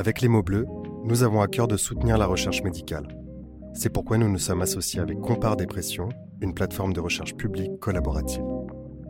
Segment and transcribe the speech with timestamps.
[0.00, 0.66] Avec les mots bleus,
[1.04, 3.06] nous avons à cœur de soutenir la recherche médicale.
[3.74, 6.08] C'est pourquoi nous nous sommes associés avec Compare Dépression,
[6.40, 8.42] une plateforme de recherche publique collaborative.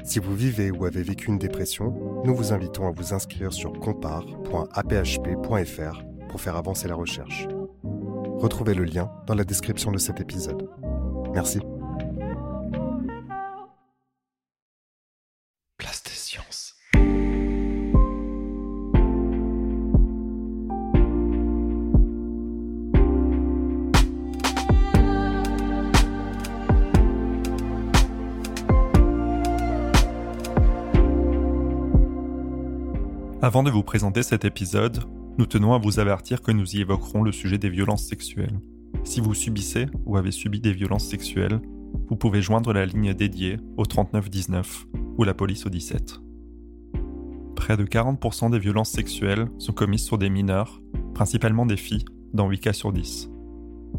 [0.02, 3.72] Si vous vivez ou avez vécu une dépression, nous vous invitons à vous inscrire sur
[3.72, 7.46] compare.aphp.fr pour faire avancer la recherche.
[8.40, 10.68] Retrouvez le lien dans la description de cet épisode.
[11.32, 11.60] Merci.
[33.50, 35.02] Avant de vous présenter cet épisode,
[35.36, 38.60] nous tenons à vous avertir que nous y évoquerons le sujet des violences sexuelles.
[39.02, 41.60] Si vous subissez ou avez subi des violences sexuelles,
[42.08, 44.86] vous pouvez joindre la ligne dédiée au 3919
[45.18, 46.20] ou la police au 17.
[47.56, 50.80] Près de 40% des violences sexuelles sont commises sur des mineurs,
[51.12, 53.32] principalement des filles, dans 8 cas sur 10.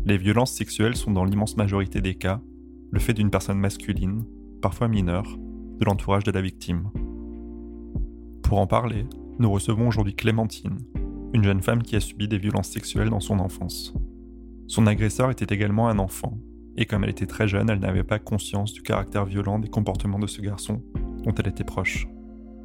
[0.05, 2.39] Les violences sexuelles sont dans l'immense majorité des cas
[2.89, 4.23] le fait d'une personne masculine,
[4.61, 5.37] parfois mineure,
[5.77, 6.89] de l'entourage de la victime.
[8.43, 9.05] Pour en parler,
[9.41, 10.77] nous recevons aujourd'hui Clémentine,
[11.33, 13.91] une jeune femme qui a subi des violences sexuelles dans son enfance.
[14.67, 16.37] Son agresseur était également un enfant,
[16.77, 20.19] et comme elle était très jeune, elle n'avait pas conscience du caractère violent des comportements
[20.19, 20.83] de ce garçon,
[21.23, 22.07] dont elle était proche.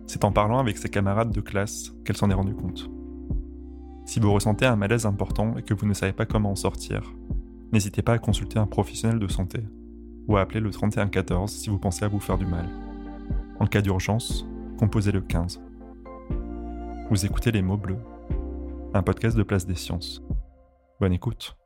[0.07, 2.91] C'est en parlant avec ses camarades de classe qu'elle s'en est rendue compte.
[4.05, 7.15] Si vous ressentez un malaise important et que vous ne savez pas comment en sortir,
[7.73, 9.61] n'hésitez pas à consulter un professionnel de santé
[10.29, 12.69] ou à appeler le 3114 si vous pensez à vous faire du mal.
[13.61, 14.47] En cas d'urgence,
[14.79, 15.66] composez le 15.
[17.09, 17.99] Vous écoutez Les mots bleus,
[18.93, 20.21] un podcast de Place des Sciences.
[20.99, 21.57] Bonne écoute.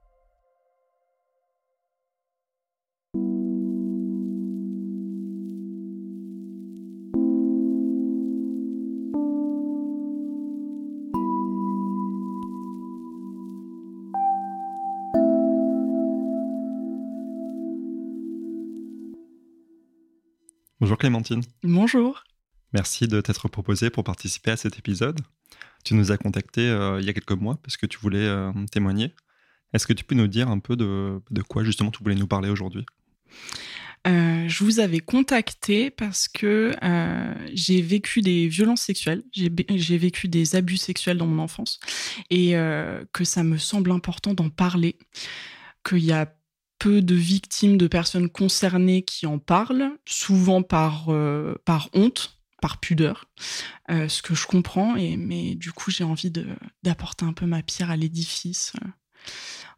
[20.80, 21.40] Bonjour Clémentine.
[21.62, 22.24] Bonjour.
[22.72, 25.20] Merci de t'être proposée pour participer à cet épisode.
[25.84, 28.52] Tu nous as contacté euh, il y a quelques mois parce que tu voulais euh,
[28.70, 29.14] témoigner.
[29.72, 32.50] Est-ce que tu peux nous dire un peu de, quoi justement tu voulais nous parler
[32.50, 32.84] aujourd'hui?
[34.06, 36.74] Euh, je vous avais contacté parce que
[37.52, 41.78] j'ai vécu des violences sexuelles, j'ai vécu des abus sexuels dans mon enfance
[42.30, 42.52] et
[43.12, 44.98] que ça me semble important d'en parler,
[45.84, 46.34] qu'il y a
[46.80, 51.08] peu de victimes, de personnes concernées qui en parlent, souvent par
[51.92, 53.30] honte, par pudeur,
[53.90, 56.32] euh, ce que je comprends, et, mais du coup j'ai envie
[56.82, 58.88] d'apporter un peu ma pierre à l'édifice euh,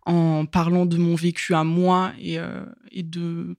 [0.05, 3.57] en parlant de mon vécu à moi et, euh, de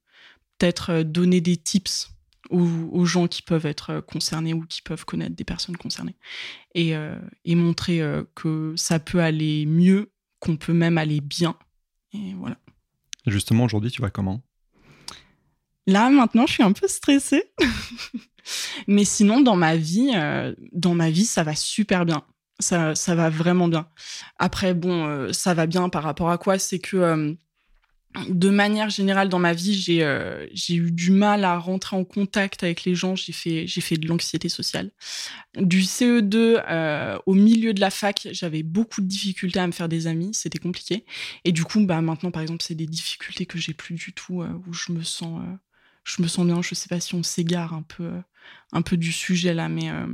[0.58, 2.10] peut-être donner des tips
[2.50, 6.18] aux, gens qui peuvent être concernés ou qui peuvent connaître des personnes concernées
[6.76, 6.94] et,
[7.46, 8.02] et montrer
[8.36, 11.56] que ça peut aller mieux, qu'on peut même aller bien.
[12.12, 12.58] Et voilà.
[13.26, 14.44] Justement, aujourd'hui, tu vas comment?
[15.88, 17.44] Là, maintenant, je suis un peu stressée.
[18.88, 22.24] Mais sinon, dans ma vie, euh, dans ma vie, ça va super bien.
[22.60, 23.88] Ça, ça va vraiment bien.
[24.38, 26.60] Après, bon, euh, ça va bien par rapport à quoi?
[26.60, 27.34] C'est que euh,
[28.30, 32.84] de manière générale, dans ma vie, j'ai eu du mal à rentrer en contact avec
[32.86, 33.16] les gens.
[33.16, 34.92] J'ai fait, fait de l'anxiété sociale.
[35.58, 39.90] Du CE2 euh, au milieu de la fac, j'avais beaucoup de difficultés à me faire
[39.90, 40.30] des amis.
[40.34, 41.06] C'était compliqué.
[41.44, 44.44] Et du coup, bah, maintenant, par exemple, c'est des difficultés que j'ai plus du tout,
[44.44, 45.42] où je me sens,
[46.04, 46.62] je me sens bien.
[46.62, 48.22] Je sais pas si on s'égare un peu, euh,
[48.72, 50.08] un peu du sujet là, mais euh,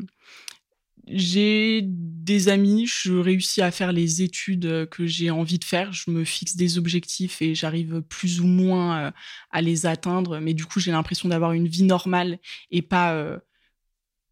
[1.08, 5.92] j'ai des amis, je réussis à faire les études euh, que j'ai envie de faire,
[5.92, 9.12] je me fixe des objectifs et j'arrive plus ou moins
[9.52, 12.40] à les atteindre, mais du coup j'ai l'impression d'avoir une vie normale
[12.72, 13.40] et pas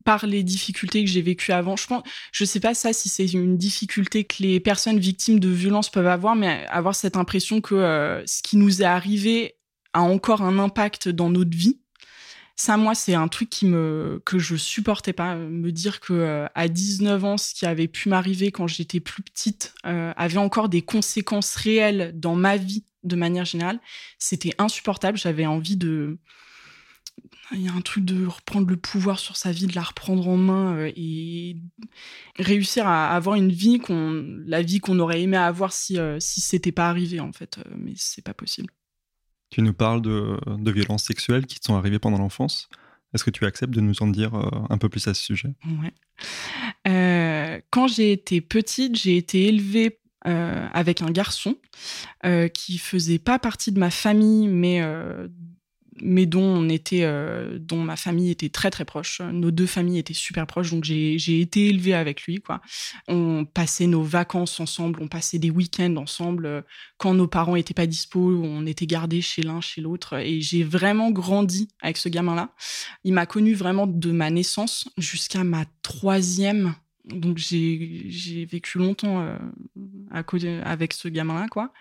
[0.06, 1.76] par les difficultés que j'ai vécues avant.
[1.76, 5.50] Je pense, je sais pas ça si c'est une difficulté que les personnes victimes de
[5.50, 9.57] violences peuvent avoir, mais avoir cette impression que ce qui nous est arrivé
[9.98, 11.80] a encore un impact dans notre vie.
[12.56, 15.36] Ça, moi, c'est un truc qui me que je supportais pas.
[15.36, 19.00] euh, Me dire que euh, à 19 ans, ce qui avait pu m'arriver quand j'étais
[19.00, 23.80] plus petite euh, avait encore des conséquences réelles dans ma vie de manière générale,
[24.20, 25.18] c'était insupportable.
[25.18, 26.18] J'avais envie de
[27.54, 30.28] il y a un truc de reprendre le pouvoir sur sa vie, de la reprendre
[30.28, 31.58] en main et
[32.38, 36.74] réussir à avoir une vie qu'on, la vie qu'on aurait aimé avoir si si c'était
[36.74, 38.70] pas arrivé en fait, mais c'est pas possible.
[39.50, 42.70] Tu nous parles de, de violences sexuelles qui te sont arrivées pendant l'enfance.
[43.14, 45.54] Est-ce que tu acceptes de nous en dire euh, un peu plus à ce sujet?
[45.66, 45.94] Ouais.
[46.88, 51.56] Euh, quand j'ai été petite, j'ai été élevée euh, avec un garçon
[52.26, 54.82] euh, qui faisait pas partie de ma famille, mais
[56.02, 59.22] mais dont on était, euh, dont ma famille était très très proche.
[59.22, 62.40] Nos deux familles étaient super proches, donc j'ai été élevée avec lui.
[62.40, 62.62] Quoi.
[63.08, 66.64] On passait nos vacances ensemble, on passait des week-ends ensemble.
[66.98, 70.18] Quand nos parents étaient pas dispo, on était gardés chez l'un, chez l'autre.
[70.20, 72.50] Et j'ai vraiment grandi avec ce gamin-là.
[73.04, 76.76] Il m'a connu vraiment de ma naissance jusqu'à ma troisième
[77.08, 79.38] donc j'ai vécu longtemps euh,
[80.12, 81.72] à côté avec ce gamin-là, quoi.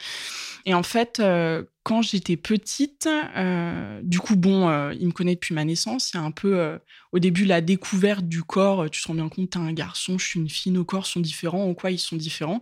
[0.65, 5.55] Et en fait, euh, quand j'étais petite, euh, du coup, bon, il me connaît depuis
[5.55, 6.11] ma naissance.
[6.13, 6.81] Il y a un peu,
[7.13, 8.91] au début, la découverte du corps.
[8.91, 11.21] Tu te rends bien compte, t'es un garçon, je suis une fille, nos corps sont
[11.21, 11.63] différents.
[11.63, 12.61] En quoi ils sont différents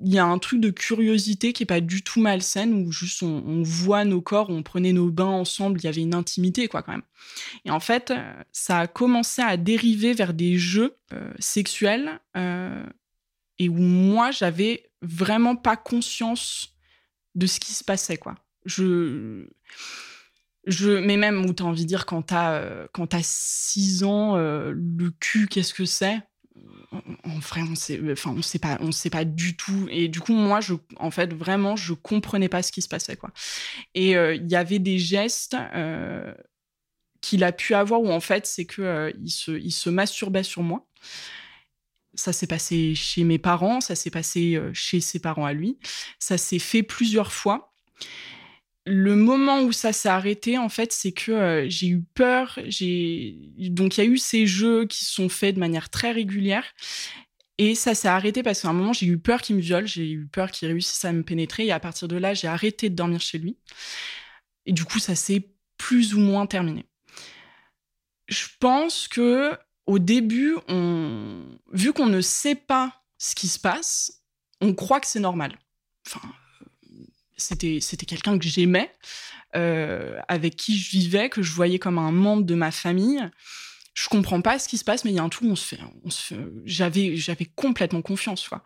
[0.00, 3.22] Il y a un truc de curiosité qui est pas du tout malsaine, où juste
[3.22, 5.78] on voit nos corps, on prenait nos bains ensemble.
[5.78, 7.02] Il y avait une intimité, quoi, quand même.
[7.66, 8.14] Et en fait,
[8.52, 10.96] ça a commencé à dériver vers des jeux
[11.40, 16.74] sexuels et où moi, j'avais vraiment pas conscience
[17.34, 18.34] de ce qui se passait, quoi.
[18.64, 19.46] Je.
[20.64, 24.04] Je, mais même où tu as envie de dire quand tu as, quand as 6
[24.04, 26.20] ans, le cul, qu'est-ce que c'est?
[27.24, 29.88] En vrai, on sait, enfin, on sait pas, on sait pas du tout.
[29.90, 33.16] Et du coup, moi, je, en fait, vraiment, je comprenais pas ce qui se passait,
[33.16, 33.32] quoi.
[33.94, 35.56] Et il y avait des gestes
[37.20, 40.62] qu'il a pu avoir où en fait, c'est que il se, il se masturbait sur
[40.62, 40.86] moi.
[42.14, 45.78] Ça s'est passé chez mes parents, ça s'est passé chez ses parents à lui.
[46.20, 47.74] Ça s'est fait plusieurs fois.
[48.84, 52.58] Le moment où ça s'est arrêté, en fait, c'est que j'ai eu peur.
[52.66, 53.36] J'ai
[53.70, 56.64] donc il y a eu ces jeux qui sont faits de manière très régulière.
[57.58, 60.10] Et ça s'est arrêté parce qu'à un moment, j'ai eu peur qu'il me viole, j'ai
[60.10, 61.66] eu peur qu'il réussisse à me pénétrer.
[61.66, 63.56] Et à partir de là, j'ai arrêté de dormir chez lui.
[64.66, 66.84] Et du coup, ça s'est plus ou moins terminé.
[68.28, 69.52] Je pense que
[69.86, 70.56] au début,
[71.72, 74.24] vu qu'on ne sait pas ce qui se passe,
[74.60, 75.58] on croit que c'est normal.
[76.06, 76.20] Enfin,
[77.42, 78.90] c'était, c'était quelqu'un que j'aimais,
[79.54, 83.20] euh, avec qui je vivais, que je voyais comme un membre de ma famille.
[83.94, 85.66] Je comprends pas ce qui se passe, mais il y a un truc, on se
[85.66, 85.78] fait,
[86.64, 88.64] j'avais, j'avais complètement confiance, quoi.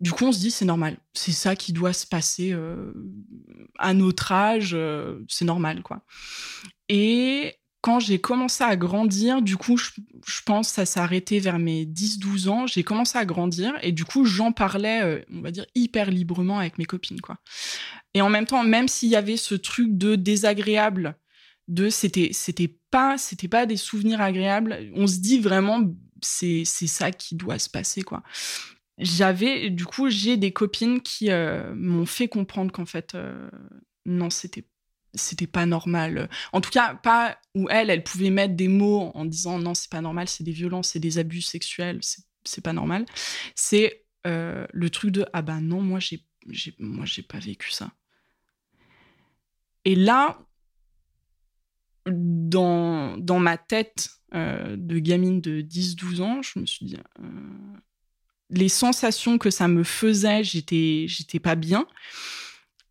[0.00, 0.96] Du coup, on se dit, c'est normal.
[1.14, 2.92] C'est ça qui doit se passer euh,
[3.78, 6.02] à notre âge, euh, c'est normal, quoi.
[6.88, 9.90] Et quand j'ai commencé à grandir, du coup, je,
[10.46, 14.04] pense que ça s'est arrêté vers mes 10-12 ans, j'ai commencé à grandir et du
[14.04, 17.38] coup, j'en parlais, on va dire, hyper librement avec mes copines, quoi.
[18.18, 21.16] Et en même temps, même s'il y avait ce truc de désagréable,
[21.68, 25.82] de c'était c'était pas c'était pas des souvenirs agréables, on se dit vraiment
[26.20, 28.24] c'est c'est ça qui doit se passer, quoi.
[28.98, 33.48] J'avais du coup, j'ai des copines qui euh, m'ont fait comprendre qu'en fait euh,
[34.04, 34.64] non, c'était
[35.14, 36.28] c'était pas normal.
[36.52, 39.90] En tout cas, pas où elle, elle pouvait mettre des mots en disant non, c'est
[39.92, 42.00] pas normal, c'est des violences, c'est des abus sexuels,
[42.42, 43.06] c'est pas normal.
[43.54, 46.26] C'est euh, le truc de ah ben non, moi j'ai
[46.80, 47.92] moi j'ai pas vécu ça.
[49.88, 50.38] Et là,
[52.04, 57.24] dans, dans ma tête euh, de gamine de 10-12 ans, je me suis dit euh,
[58.50, 61.86] les sensations que ça me faisait, j'étais j'étais pas bien.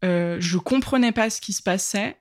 [0.05, 2.19] Euh, je comprenais pas ce qui se passait.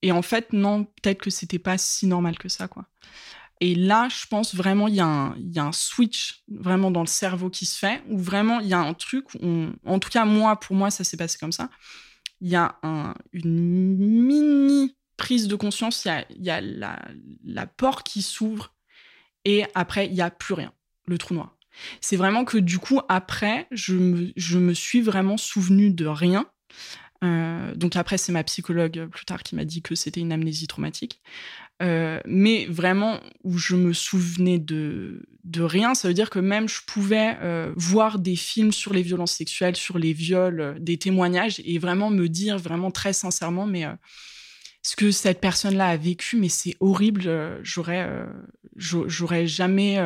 [0.00, 2.86] Et en fait, non, peut-être que c'était pas si normal que ça, quoi.
[3.60, 7.66] Et là, je pense vraiment, il y, a un, switch vraiment dans le cerveau qui
[7.66, 9.26] se fait, où vraiment, il y a un truc,
[9.84, 11.68] en tout cas, moi, pour moi, ça s'est passé comme ça.
[12.40, 12.78] Il y a
[13.32, 17.00] une mini prise de conscience, il y a, la,
[17.44, 18.74] la porte qui s'ouvre,
[19.46, 20.72] et après, il n'y a plus rien,
[21.06, 21.56] le trou noir.
[22.00, 26.46] C'est vraiment que du coup, après, je me, suis vraiment souvenu de rien.
[27.24, 30.66] Euh, donc après, c'est ma psychologue plus tard qui m'a dit que c'était une amnésie
[30.66, 31.22] traumatique.
[31.82, 36.68] Euh, mais vraiment, où je me souvenais de, de rien, ça veut dire que même
[36.68, 41.60] je pouvais euh, voir des films sur les violences sexuelles, sur les viols, des témoignages,
[41.64, 43.84] et vraiment me dire vraiment très sincèrement, mais
[44.82, 48.08] ce que cette personne-là a vécu, mais c'est horrible, j'aurais,
[48.76, 49.98] j'aurais jamais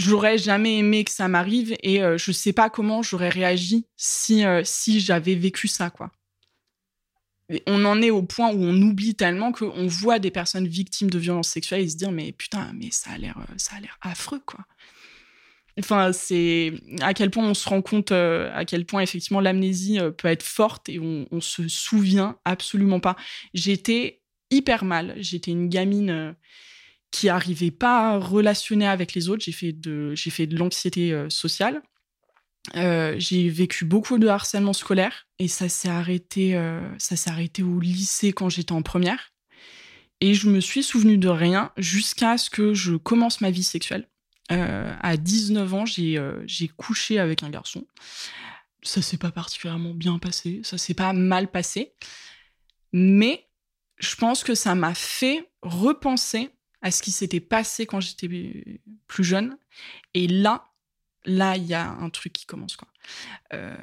[0.00, 4.44] j'aurais jamais aimé que ça m'arrive et euh, je sais pas comment j'aurais réagi si
[4.44, 6.10] euh, si j'avais vécu ça quoi.
[7.66, 11.18] On en est au point où on oublie tellement qu'on voit des personnes victimes de
[11.18, 13.98] violences sexuelles et se dire mais putain mais ça a l'air euh, ça a l'air
[14.02, 14.60] affreux quoi.
[15.78, 20.28] Enfin c'est à quel point on se rend compte à quel point effectivement l'amnésie peut
[20.28, 23.16] être forte et on, on se souvient absolument pas.
[23.54, 25.14] J'étais hyper mal.
[25.18, 26.34] J'étais une gamine
[27.10, 29.44] qui n'arrivait pas à relationner avec les autres.
[29.44, 31.82] J'ai fait de, j'ai fait de l'anxiété euh, sociale.
[32.76, 37.62] Euh, j'ai vécu beaucoup de harcèlement scolaire et ça s'est arrêté, euh, ça s'est arrêté
[37.62, 39.32] au lycée quand j'étais en première.
[40.20, 44.06] Et je me suis souvenu de rien jusqu'à ce que je commence ma vie sexuelle.
[44.50, 47.86] à 19 ans, j'ai, j'ai couché avec un garçon.
[48.82, 51.94] Ça s'est pas particulièrement bien passé, ça s'est pas mal passé.
[52.92, 53.48] Mais
[53.98, 56.50] je pense que ça m'a fait repenser
[56.82, 58.28] à ce qui s'était passé quand j'étais
[59.06, 59.56] plus jeune.
[60.14, 60.69] Et là,
[61.24, 62.88] là, il y a un truc qui commence, quoi.
[63.52, 63.76] Euh,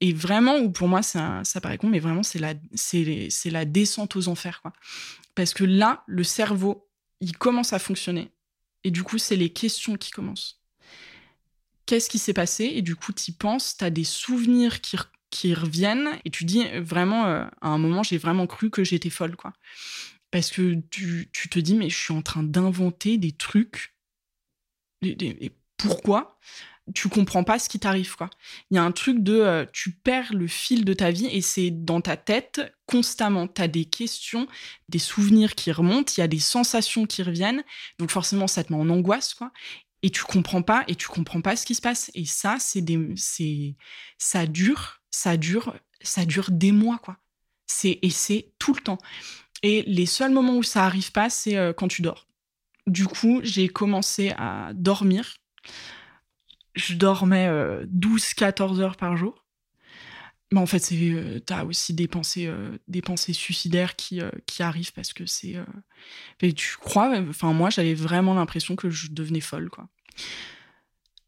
[0.00, 4.60] et vraiment, ou pour moi, ça, paraît con, mais vraiment, c'est la, descente aux enfers,
[4.60, 4.72] quoi.
[5.34, 8.30] Parce que là, le cerveau, il commence à fonctionner.
[8.82, 10.60] Et du coup, c'est les questions qui commencent.
[11.86, 12.64] Qu'est-ce qui s'est passé?
[12.64, 16.64] Et du coup, tu y penses, tu as des souvenirs qui, reviennent, et tu dis
[16.80, 19.52] vraiment, euh, à un moment, j'ai vraiment cru que j'étais folle, quoi.
[20.30, 23.94] Parce que tu, te dis, mais je suis en train d'inventer des trucs.
[25.76, 26.38] Pourquoi?
[26.92, 28.28] Tu comprends pas ce qui t'arrive quoi.
[28.70, 31.40] Il y a un truc de euh, tu perds le fil de ta vie et
[31.40, 33.48] c'est dans ta tête constamment.
[33.48, 34.46] Tu as des questions,
[34.88, 37.64] des souvenirs qui remontent, il y a des sensations qui reviennent.
[37.98, 39.50] Donc forcément ça te met en angoisse quoi.
[40.02, 42.82] Et tu comprends pas et tu comprends pas ce qui se passe et ça c'est
[42.82, 43.76] des c'est
[44.18, 47.16] ça dure, ça dure, ça dure des mois quoi.
[47.66, 48.98] C'est et c'est tout le temps.
[49.62, 52.26] Et les seuls moments où ça arrive pas, c'est euh, quand tu dors.
[52.86, 55.38] Du coup, j'ai commencé à dormir.
[56.74, 59.44] Je dormais 12-14 euh, heures par jour.
[60.52, 62.52] Mais en fait, c'est euh, as aussi des pensées,
[62.86, 65.56] des pensées suicidaires qui, qui arrivent parce que c'est.
[66.38, 69.70] tu crois Enfin, moi, j'avais vraiment l'impression que je devenais folle.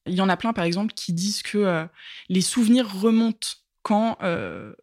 [0.06, 1.88] Il y en a plein, par exemple, qui disent que
[2.28, 3.48] les souvenirs remontent
[3.82, 4.18] quand,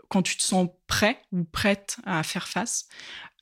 [0.09, 2.87] quand tu te sens prêt ou prête à faire face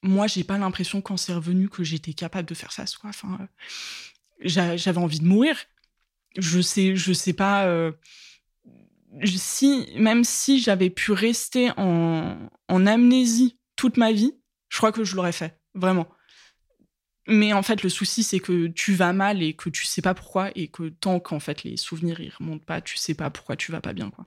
[0.04, 2.98] moi, j'ai pas l'impression quand c'est revenu que j'étais capable de faire face.
[3.04, 3.48] Enfin, euh,
[4.42, 5.58] j'avais envie de mourir.
[6.38, 7.66] Je sais, je sais pas.
[7.66, 7.92] Euh,
[9.26, 14.34] si, même si j'avais pu rester en, en amnésie toute ma vie,
[14.70, 16.08] je crois que je l'aurais fait, vraiment.
[17.28, 20.14] Mais en fait, le souci, c'est que tu vas mal et que tu sais pas
[20.14, 23.56] pourquoi, et que tant qu'en fait les souvenirs ils remontent pas, tu sais pas pourquoi
[23.56, 24.26] tu vas pas bien, quoi.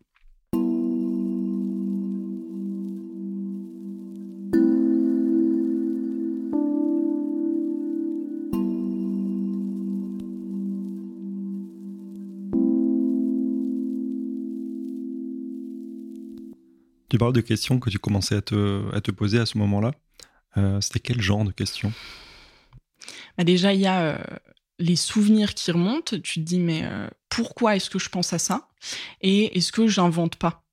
[17.14, 19.92] Tu parles de questions que tu commençais à te, à te poser à ce moment-là.
[20.56, 21.92] Euh, c'était quel genre de questions?
[23.38, 24.18] Bah Déjà, il y a euh,
[24.80, 26.18] les souvenirs qui remontent.
[26.18, 28.68] Tu te dis, mais euh, pourquoi est-ce que je pense à ça?
[29.20, 30.64] Et est-ce que j'invente pas?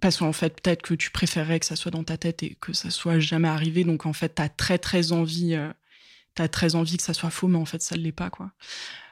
[0.00, 2.72] Parce qu'en fait, peut-être que tu préférerais que ça soit dans ta tête et que
[2.72, 3.84] ça soit jamais arrivé.
[3.84, 7.48] Donc, en fait, tu as très, très envie, as très envie que ça soit faux,
[7.48, 8.30] mais en fait, ça ne l'est pas.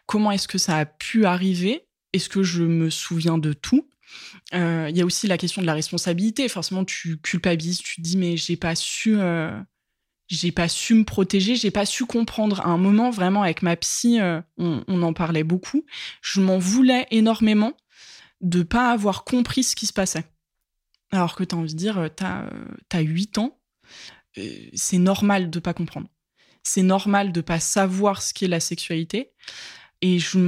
[0.06, 1.84] Comment est-ce que ça a pu arriver?
[2.14, 3.86] Est-ce que je me souviens de tout?
[4.54, 6.48] Euh, il y a aussi la question de la responsabilité.
[6.48, 9.58] Forcément, tu culpabilises, tu te dis mais j'ai pas su, euh,
[10.28, 12.60] j'ai pas su me protéger, j'ai pas su comprendre.
[12.60, 15.84] À un moment, vraiment avec ma psy, euh, on, en parlait beaucoup.
[16.22, 17.72] Je m'en voulais énormément
[18.40, 20.24] de pas avoir compris ce qui se passait.
[21.10, 22.48] Alors que tu as envie de dire, t'as
[22.92, 23.58] as 8 ans,
[24.74, 26.08] c'est normal de pas comprendre.
[26.62, 29.32] C'est normal de pas savoir ce qu'est la sexualité.
[30.02, 30.38] Et je,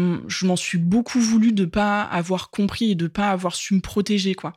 [0.45, 4.35] m'en suis beaucoup voulu de pas avoir compris et de pas avoir su me protéger,
[4.35, 4.53] quoi.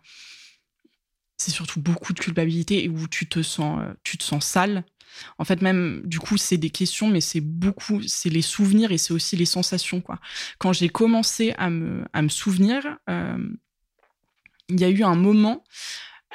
[1.38, 4.86] C'est surtout beaucoup de culpabilité et où tu te sens, euh, tu te sens sale.
[5.38, 8.98] En fait, même, du coup, c'est des questions, mais c'est beaucoup, c'est les souvenirs et
[8.98, 10.20] c'est aussi les sensations, quoi.
[10.60, 13.38] Quand j'ai commencé à me, à me souvenir, euh,
[14.70, 15.64] il y a eu un moment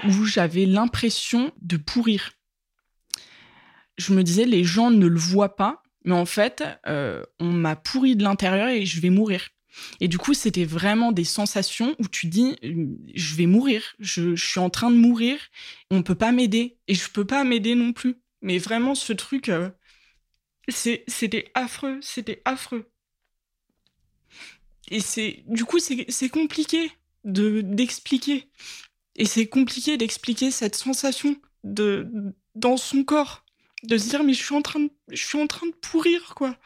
[0.04, 2.32] où j'avais l'impression de pourrir.
[3.96, 7.75] Je me disais, les gens ne le voient pas, mais en fait, euh, on m'a
[7.75, 9.48] pourri de l'intérieur et je vais mourir.
[10.00, 12.56] Et du coup, c'était vraiment des sensations où tu dis,
[13.14, 15.38] je vais mourir, je, suis en train de mourir,
[15.90, 18.16] on peut pas m'aider et je peux pas m'aider non plus.
[18.40, 19.68] Mais vraiment, ce truc, euh,
[20.68, 22.88] c'était affreux, c'était affreux.
[24.88, 26.92] Et c'est, du coup, c'est compliqué
[27.25, 28.48] de d'expliquer.
[29.16, 32.08] Et c'est compliqué d'expliquer cette sensation de
[32.54, 33.45] dans son corps
[33.83, 36.35] de se dire mais je suis en train de, je suis en train de pourrir
[36.35, 36.56] quoi.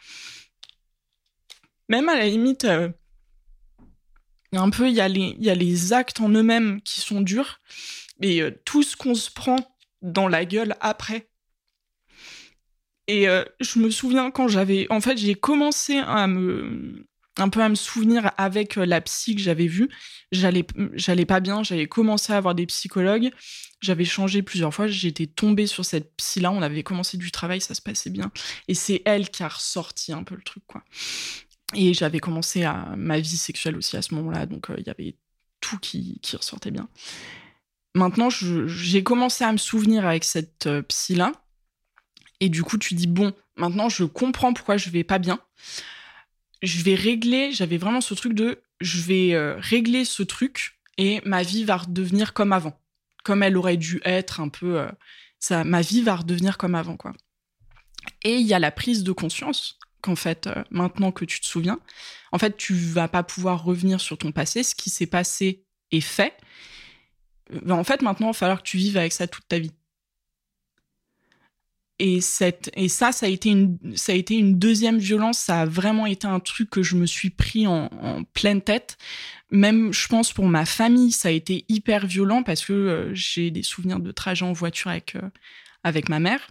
[1.89, 2.89] Même à la limite, euh,
[4.53, 7.61] un peu il y a les y a les actes en eux-mêmes qui sont durs,
[8.21, 9.57] mais euh, tout ce qu'on se prend
[10.03, 11.31] dans la gueule après.
[13.07, 17.63] Et euh, je me souviens quand j'avais, en fait, j'ai commencé à me un peu
[17.63, 19.89] à me souvenir avec la psy que j'avais vue.
[20.33, 23.31] J'allais, j'allais pas bien, j'avais commencé à avoir des psychologues.
[23.81, 27.75] J'avais changé plusieurs fois, j'étais tombée sur cette psy-là, on avait commencé du travail, ça
[27.75, 28.31] se passait bien.
[28.69, 30.85] Et c'est elle qui a ressorti un peu le truc, quoi.
[31.75, 34.91] Et j'avais commencé à ma vie sexuelle aussi à ce moment-là, donc euh, il y
[34.91, 35.17] avait
[35.61, 36.89] tout qui, qui ressortait bien.
[37.95, 41.33] Maintenant, j'ai commencé à me souvenir avec cette euh, psy-là.
[42.41, 45.41] Et du coup, tu dis, bon, maintenant je comprends pourquoi je vais pas bien.
[46.63, 51.21] Je vais régler, j'avais vraiment ce truc de, je vais euh, régler ce truc et
[51.25, 52.79] ma vie va redevenir comme avant
[53.23, 54.89] comme elle aurait dû être un peu euh,
[55.39, 57.13] ça, ma vie va redevenir comme avant, quoi.
[58.23, 61.47] Et il y a la prise de conscience qu'en fait, euh, maintenant que tu te
[61.47, 61.79] souviens,
[62.33, 64.63] en fait, tu vas pas pouvoir revenir sur ton passé.
[64.63, 66.35] Ce qui s'est passé est fait.
[67.51, 69.73] Ben, en fait, maintenant, il va falloir que tu vives avec ça toute ta vie.
[72.03, 75.39] Et, ça, ça a, été une, deuxième violence.
[75.39, 78.97] Ça a vraiment été un truc que je me suis pris en, pleine tête.
[79.51, 83.51] Même, je pense, pour ma famille, ça a été hyper violent parce que euh, j'ai
[83.51, 85.29] des souvenirs de trajet en voiture avec, euh,
[85.83, 86.49] avec ma mère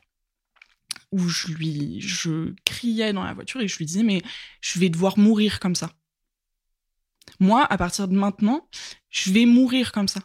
[1.11, 4.21] où je lui, je criais dans la voiture et je lui disais, mais
[4.61, 5.91] je vais devoir mourir comme ça.
[7.39, 8.67] Moi, à partir de maintenant,
[9.09, 10.19] je vais mourir comme ça.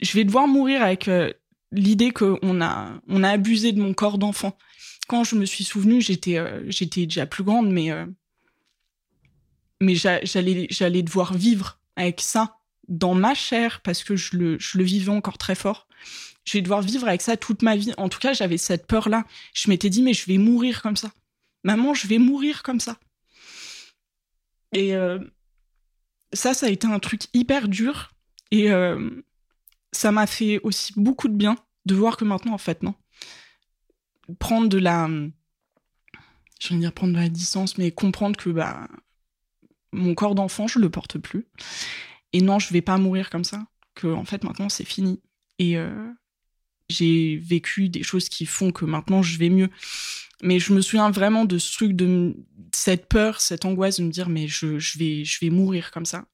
[0.00, 1.32] Je vais devoir mourir avec euh,
[1.76, 4.56] l'idée qu'on a, on a abusé de mon corps d'enfant.
[5.08, 8.06] Quand je me suis souvenue, j'étais, euh, j'étais déjà plus grande, mais, euh,
[9.80, 14.78] mais j'allais, j'allais devoir vivre avec ça dans ma chair parce que je le, je
[14.78, 15.86] le vivais encore très fort.
[16.44, 17.92] Je vais devoir vivre avec ça toute ma vie.
[17.98, 19.24] En tout cas, j'avais cette peur-là.
[19.54, 21.10] Je m'étais dit, mais je vais mourir comme ça.
[21.64, 22.98] Maman, je vais mourir comme ça.
[24.72, 25.18] Et euh,
[26.32, 28.12] ça, ça a été un truc hyper dur.
[28.52, 28.70] Et
[29.90, 31.56] ça m'a fait aussi beaucoup de bien
[31.86, 32.94] de voir que maintenant, en fait, non.
[34.38, 35.08] Prendre de la.
[36.60, 38.88] Je vais dire prendre de la distance, mais comprendre que bah,
[39.92, 41.46] mon corps d'enfant, je le porte plus.
[42.32, 43.66] Et non, je vais pas mourir comme ça.
[43.94, 45.22] Que, en fait, maintenant, c'est fini.
[45.58, 46.12] Et euh,
[46.88, 49.70] j'ai vécu des choses qui font que maintenant, je vais mieux.
[50.42, 52.34] Mais je me souviens vraiment de ce truc, de
[52.74, 56.04] cette peur, cette angoisse de me dire, mais je, je, vais, je vais mourir comme
[56.04, 56.26] ça.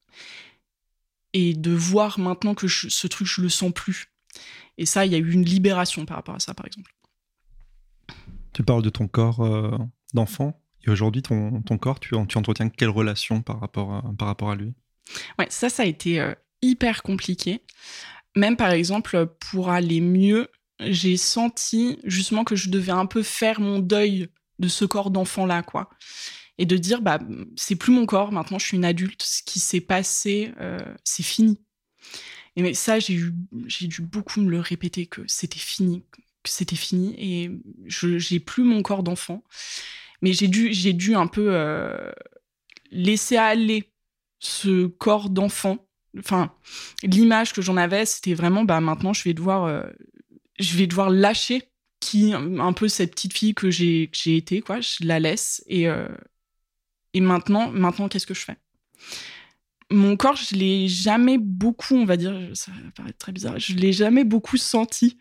[1.34, 4.11] Et de voir maintenant que ce truc, je le sens plus.
[4.78, 6.94] Et ça, il y a eu une libération par rapport à ça, par exemple.
[8.52, 9.76] Tu parles de ton corps euh,
[10.14, 10.60] d'enfant.
[10.84, 14.50] Et aujourd'hui, ton, ton, corps, tu, tu, entretiens quelle relation par rapport à, par rapport
[14.50, 14.74] à lui?
[15.38, 17.62] Ouais, ça, ça a été euh, hyper compliqué.
[18.34, 20.48] Même par exemple, pour aller mieux,
[20.80, 25.62] j'ai senti justement que je devais un peu faire mon deuil de ce corps d'enfant-là,
[25.62, 25.90] quoi.
[26.58, 27.18] Et de dire, bah,
[27.56, 31.22] c'est plus mon corps, maintenant je suis une adulte, ce qui s'est passé, euh, c'est
[31.22, 31.58] fini.
[32.56, 36.04] Mais ça, j'ai dû beaucoup me le répéter que c'était fini,
[36.42, 37.14] que c'était fini.
[37.18, 37.50] Et
[37.86, 39.42] j'ai plus mon corps d'enfant,
[40.20, 42.12] mais j'ai dû, j'ai dû un peu euh,
[42.90, 43.90] laisser aller
[44.38, 45.86] ce corps d'enfant.
[46.18, 46.54] Enfin,
[47.02, 49.82] l'image que j'en avais, c'était vraiment, bah maintenant, je vais devoir, euh,
[50.58, 51.62] je vais devoir lâcher
[52.00, 54.80] qui un peu cette petite fille que j'ai, que j'ai été, quoi.
[54.80, 56.08] Je la laisse et euh,
[57.14, 58.56] et maintenant, maintenant, qu'est-ce que je fais?
[59.92, 63.74] Mon corps, je l'ai jamais beaucoup, on va dire, ça va paraître très bizarre, je
[63.74, 65.18] l'ai jamais beaucoup senti.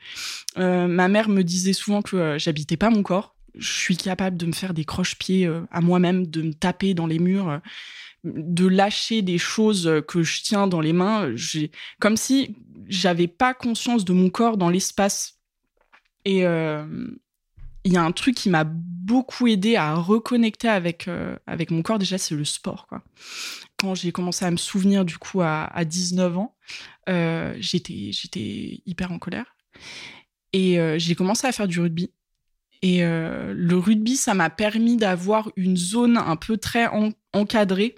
[0.57, 3.36] Euh, ma mère me disait souvent que euh, j'habitais pas mon corps.
[3.55, 7.07] Je suis capable de me faire des croche-pieds euh, à moi-même, de me taper dans
[7.07, 7.62] les murs,
[8.23, 11.34] de lâcher des choses que je tiens dans les mains.
[11.99, 12.55] Comme si
[12.88, 15.39] j'avais pas conscience de mon corps dans l'espace.
[16.23, 16.45] Et
[17.84, 21.10] il y a un truc qui m'a beaucoup aidé à reconnecter avec
[21.48, 22.00] avec mon corps.
[22.00, 23.02] Déjà c'est le sport quoi.
[23.82, 26.56] Quand j'ai commencé à me souvenir du coup à, 19 ans,
[27.10, 29.56] euh, j'étais hyper en colère.
[30.54, 32.12] Et euh, j'ai commencé à faire du rugby.
[32.84, 36.88] Et euh, le rugby, ça m'a permis d'avoir une zone un peu très
[37.34, 37.96] encadrée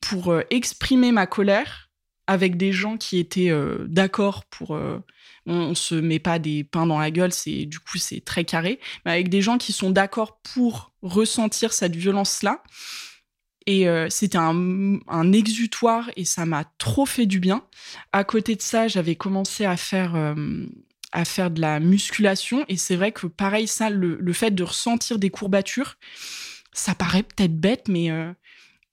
[0.00, 1.89] pour exprimer ma colère
[2.30, 3.52] avec des gens qui étaient
[3.86, 4.70] d'accord pour.
[4.70, 5.02] on,
[5.46, 8.78] on, se met pas des pains dans la gueule, c'est du coup c'est très carré,
[9.04, 12.62] mais avec des gens qui sont d'accord pour ressentir cette violence là
[13.66, 17.64] et euh, c'était un, exutoire et ça m'a trop fait du bien.
[18.12, 20.66] À côté de ça, j'avais commencé à faire, euh,
[21.12, 22.64] à faire de la musculation.
[22.68, 25.96] Et c'est vrai que pareil, ça, le, fait de ressentir des courbatures,
[26.72, 28.32] ça paraît peut-être bête, mais euh,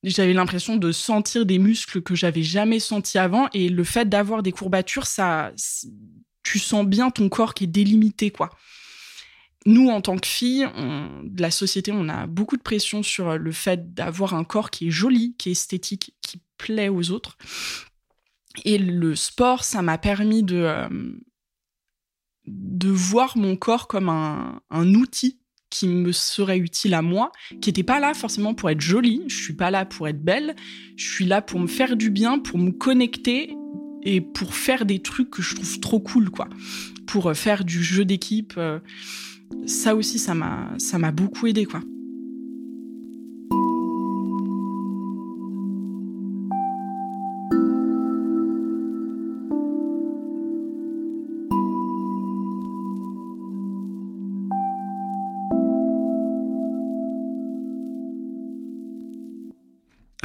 [0.03, 3.49] j'avais l'impression de sentir des muscles que j'avais jamais sentis avant.
[3.53, 5.51] Et le fait d'avoir des courbatures, ça,
[6.43, 8.49] tu sens bien ton corps qui est délimité, quoi
[9.67, 10.65] nous, en tant que filles,
[11.23, 14.87] de la société, on a beaucoup de pression sur le fait d'avoir un corps qui
[14.87, 17.37] est joli, qui est esthétique, qui plaît aux autres.
[18.63, 20.87] Et le sport, ça m'a permis de, euh,
[22.45, 24.61] de voir mon corps comme un,
[24.95, 29.23] outil qui me serait utile à moi, qui n'était pas là forcément pour être jolie,
[29.27, 30.55] je suis pas là pour être belle,
[30.95, 33.55] je suis là pour me faire du bien, pour me connecter
[34.03, 36.47] et pour faire des trucs que je trouve trop cool, quoi.
[37.05, 38.53] Pour faire du jeu d'équipe.
[38.57, 38.79] Euh,
[39.65, 41.81] ça aussi, ça m'a, ça m'a beaucoup aidé, quoi.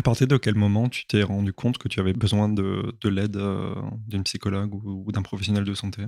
[0.02, 3.36] À partir de quel moment tu t'es rendu compte que tu avais besoin de, l'aide
[3.36, 3.72] euh,
[4.08, 6.02] d'une psychologue ou, d'un professionnel de santé?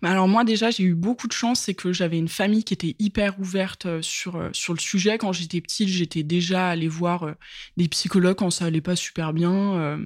[0.00, 2.72] Bah Alors moi déjà j'ai eu beaucoup de chance, c'est que j'avais une famille qui
[2.72, 5.18] était hyper ouverte euh, sur, euh, sur le sujet.
[5.18, 7.34] Quand j'étais petite, j'étais déjà allée voir
[7.76, 10.00] des psychologues quand ça allait pas super bien.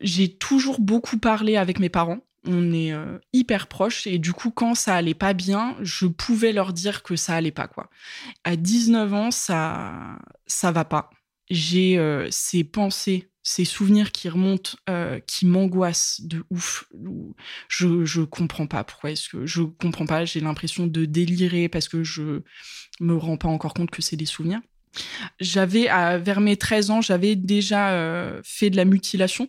[0.00, 2.92] J'ai toujours beaucoup parlé avec mes parents on est
[3.32, 7.16] hyper proches et du coup quand ça allait pas bien, je pouvais leur dire que
[7.16, 7.88] ça allait pas quoi.
[8.44, 11.08] À 19 ans, ça ça va pas
[11.50, 16.86] j'ai euh, ces pensées, ces souvenirs qui remontent, euh, qui m'angoissent de ouf.
[17.68, 20.24] Je je comprends pas pourquoi est-ce que je comprends pas.
[20.24, 22.42] J'ai l'impression de délirer parce que je
[23.00, 24.60] me rends pas encore compte que c'est des souvenirs.
[25.40, 25.84] J'avais,
[26.18, 29.48] vers mes 13 ans, j'avais déjà euh, fait de la mutilation.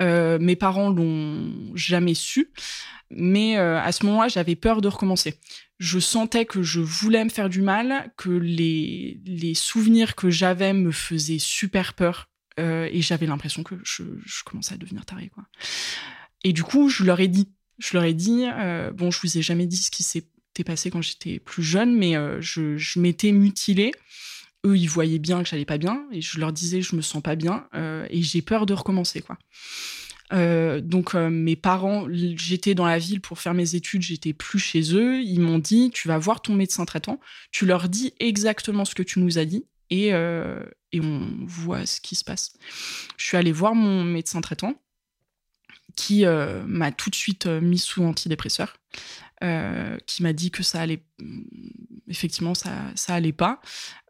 [0.00, 2.50] mes parents l'ont jamais su,
[3.10, 5.38] mais à ce moment-là, j'avais peur de recommencer
[5.78, 10.90] je sentais que je voulais me faire du mal, que les, souvenirs que j'avais me
[10.90, 12.28] faisaient super peur.
[12.58, 14.02] Euh, et j'avais l'impression que je,
[14.44, 15.04] commençais à devenir.
[15.34, 15.44] Quoi.
[16.42, 17.52] Et du coup, je leur ai dit.
[17.78, 20.90] Je leur ai dit, euh, bon, je vous ai jamais dit ce qui s'était passé
[20.90, 23.92] quand j'étais plus jeune, mais euh, je, je m'étais mutilée.
[24.66, 27.22] Eux, ils voyaient bien que j'allais pas bien, et je leur disais, je me sens
[27.22, 27.66] pas bien,
[28.10, 29.38] et j'ai peur de recommencer, quoi.
[30.32, 34.58] Euh, donc euh, mes parents, j'étais dans la ville pour faire mes études, j'étais plus
[34.58, 35.20] chez eux.
[35.22, 39.02] Ils m'ont dit, tu vas voir ton médecin traitant, tu leur dis exactement ce que
[39.02, 42.54] tu nous as dit et, euh, et on voit ce qui se passe.
[43.16, 44.74] Je suis allée voir mon médecin traitant
[45.94, 48.76] qui m'a tout de suite mis sous antidépresseur,
[49.40, 51.42] qui m'a dit que ça allait, mm,
[52.08, 53.60] effectivement, ça, ça allait pas.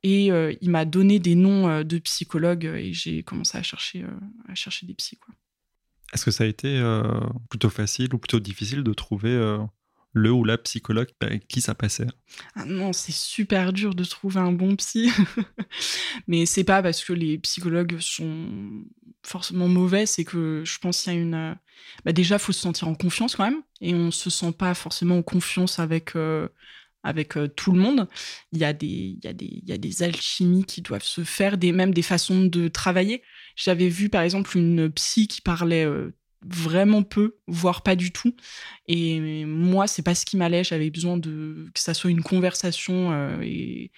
[0.03, 4.05] Et il m'a donné des noms de psychologues et j'ai commencé à chercher,
[4.49, 5.19] à chercher des psys.
[6.13, 7.03] Est-ce que ça a été euh,
[7.51, 9.59] plutôt facile ou plutôt difficile de trouver euh,
[10.17, 12.07] le ou la psychologue avec qui ça passait
[12.55, 15.11] ah Non, c'est super dur de trouver un bon psy.
[16.27, 18.49] Mais c'est pas parce que les psychologues sont
[19.23, 21.35] forcément mauvais, c'est que je pense qu'il y a une.
[21.35, 21.55] Euh,
[22.07, 23.63] bah déjà, faut se sentir en confiance quand même.
[23.83, 26.15] Et on se sent pas forcément en confiance avec.
[27.03, 28.09] avec tout le monde.
[28.53, 31.05] Il y, a des, il, y a des, il y a des alchimies qui doivent
[31.05, 33.23] se faire, des, même des façons de travailler.
[33.55, 36.11] J'avais vu par exemple une psy qui parlait euh,
[36.45, 38.35] vraiment peu, voire pas du tout.
[38.87, 40.65] Et moi, c'est pas ce qui m'allait.
[40.65, 43.91] J'avais besoin de que ça soit une conversation euh, et,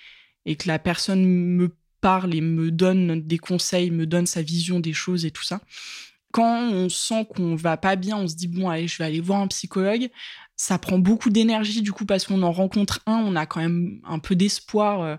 [0.47, 4.81] et, que la personne me parle et me donne des conseils, me donne sa vision
[4.81, 5.61] des choses et tout ça.
[6.31, 9.21] Quand on sent qu'on va pas bien, on se dit bon allez, je vais aller
[9.21, 10.09] voir un psychologue.
[10.57, 14.01] Ça prend beaucoup d'énergie du coup parce qu'on en rencontre un, on a quand même
[14.05, 15.03] un peu d'espoir.
[15.03, 15.17] Euh,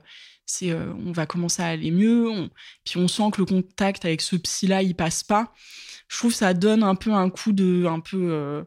[0.64, 2.50] euh, on va commencer à aller mieux,
[2.86, 5.54] puis on sent que le contact avec ce psy là il passe pas.
[6.08, 8.64] Je trouve que ça donne un peu un coup de un peu euh,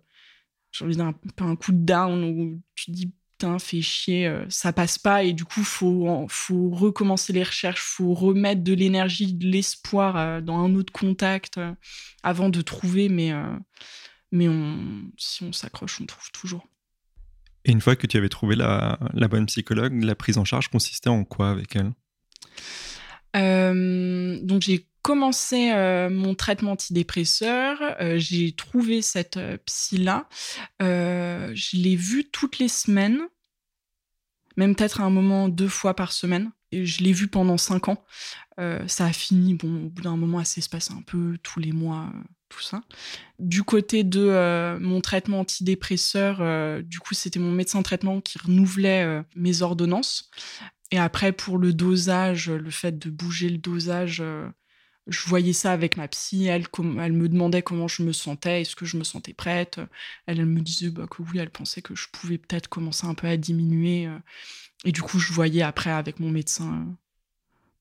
[0.72, 4.44] j'ai envie d'un peu un coup de down où tu dis putain fais chier euh,
[4.48, 9.34] ça passe pas et du coup faut faut recommencer les recherches, faut remettre de l'énergie,
[9.34, 11.60] de l'espoir dans un autre contact
[12.22, 13.32] avant de trouver mais
[14.32, 16.66] mais on, si on s'accroche, on trouve toujours.
[17.64, 18.98] Et une fois que tu avais trouvé la,
[19.30, 21.92] bonne psychologue, la prise en charge consistait en quoi avec elle?
[23.36, 30.28] Euh, Donc j'ai commencé euh, mon traitement antidépresseur, euh, j'ai trouvé cette psy-là,
[30.80, 33.20] je l'ai vue toutes les semaines,
[34.56, 36.50] même peut-être à un moment deux fois par semaine.
[36.70, 38.02] Et je l'ai vue pendant cinq ans.
[38.86, 41.72] ça a fini, bon, au bout d'un moment, ça se passe un peu tous les
[41.72, 42.10] mois
[42.52, 42.82] tout ça.
[43.38, 48.20] Du côté de euh, mon traitement antidépresseur, euh, du coup, c'était mon médecin de traitement
[48.20, 50.30] qui renouvelait euh, mes ordonnances.
[50.90, 54.22] Et après, pour le dosage, le fait de bouger le dosage,
[55.06, 56.46] je voyais ça avec ma psy.
[56.46, 59.80] Elle, me demandait comment je me sentais, est-ce que je me sentais prête.
[60.26, 63.14] Elle, elle me disait bah, que oui, elle pensait que je pouvais peut-être commencer un
[63.14, 64.08] peu à diminuer.
[64.84, 66.86] et du coup, je voyais après avec mon médecin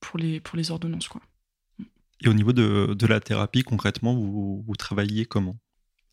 [0.00, 1.22] pour les, pour les ordonnances, quoi.
[2.24, 5.56] Et au niveau de, la thérapie, concrètement, vous, vous travaillez comment?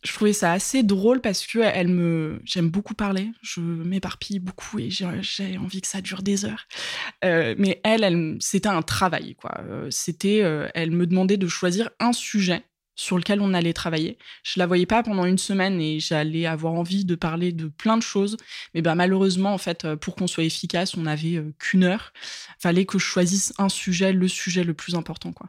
[0.03, 4.79] Je trouvais ça assez drôle parce que elle me j'aime beaucoup parler je m'éparpille beaucoup
[4.79, 6.67] et j'ai envie que ça dure des heures
[7.25, 11.47] euh, mais elle, elle c'était un travail quoi euh, c'était euh, elle me demandait de
[11.47, 12.63] choisir un sujet
[12.95, 14.17] sur lequel on allait travailler.
[14.43, 17.95] Je la voyais pas pendant une semaine et j'allais avoir envie de parler de plein
[17.95, 18.35] de choses.
[18.73, 22.11] Mais bah, malheureusement, en fait, pour qu'on soit efficace, on n'avait qu'une heure.
[22.59, 25.47] Fallait que je choisisse un sujet, le sujet le plus important, quoi.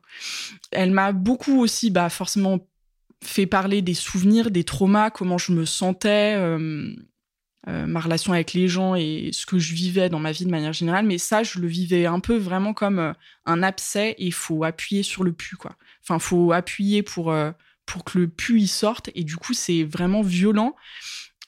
[0.71, 2.61] Elle m'a beaucoup aussi, bah, forcément
[3.23, 8.69] fait parler des souvenirs, des traumas, comment je me sentais, euh, ma relation avec les
[8.69, 11.07] gens et ce que je vivais dans ma vie de manière générale.
[11.07, 15.03] Mais ça, je le vivais un peu vraiment comme un abcès et il faut appuyer
[15.03, 15.77] sur le pu, quoi.
[16.03, 17.53] Enfin, faut appuyer pour, euh,
[17.87, 19.11] pour que le pu y sorte.
[19.15, 20.75] Et du coup, c'est vraiment violent.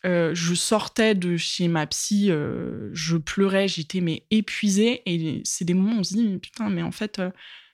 [0.05, 5.03] Euh, je sortais de chez ma psy, euh, je pleurais, j'étais mais épuisée.
[5.07, 7.21] Et c'est des moments où on se dit, putain, mais en fait,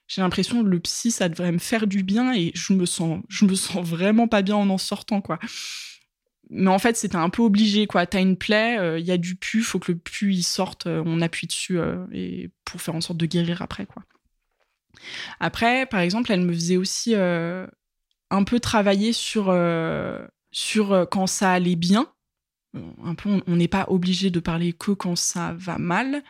[0.08, 3.20] j'ai l'impression que le psy, ça devrait me faire du bien et je me sens,
[3.28, 5.38] je me sens vraiment pas bien en en sortant, quoi.
[6.50, 8.06] Mais en fait, c'était un peu obligé, quoi.
[8.06, 10.86] T'as une plaie, il euh, y a du pu, faut que le pu il sorte,
[10.86, 14.02] euh, on appuie dessus euh, et pour faire en sorte de guérir après, quoi.
[15.40, 19.54] Après, par exemple, elle me faisait aussi un peu travailler sur
[20.50, 22.12] sur quand ça allait bien.
[23.04, 26.24] Un peu, on n'est pas obligé de parler que quand ça va mal.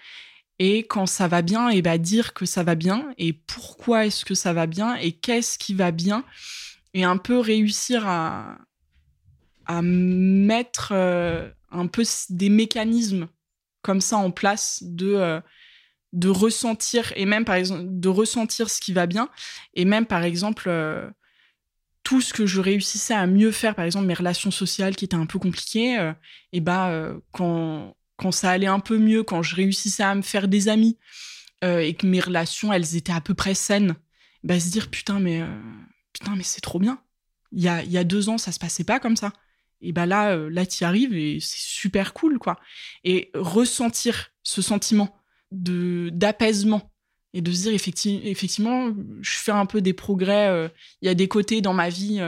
[0.58, 4.24] Et quand ça va bien, et bah dire que ça va bien et pourquoi est-ce
[4.24, 6.24] que ça va bien et qu'est-ce qui va bien
[6.94, 8.58] et un peu réussir à,
[9.66, 13.28] à mettre euh, un peu des mécanismes
[13.82, 15.40] comme ça en place de euh,
[16.14, 19.28] de ressentir et même par exemple de ressentir ce qui va bien
[19.74, 21.08] et même par exemple euh,
[22.02, 25.14] tout ce que je réussissais à mieux faire par exemple mes relations sociales qui étaient
[25.14, 26.12] un peu compliquées
[26.52, 30.48] et bah quand quand ça allait un peu mieux, quand je réussissais à me faire
[30.48, 30.98] des amis
[31.64, 33.94] euh, et que mes relations, elles étaient à peu près saines,
[34.44, 35.46] bah se dire putain mais euh,
[36.12, 37.00] putain mais c'est trop bien.
[37.52, 39.32] Il y a, deux ans, ça se passait pas comme ça.
[39.80, 42.58] Et bah là, euh, là y arrives et c'est super cool quoi.
[43.04, 45.16] Et ressentir ce sentiment
[45.50, 46.92] de d'apaisement
[47.32, 50.70] et de se dire effectivement, je fais un peu des progrès.
[51.00, 52.20] Il y a des côtés dans ma vie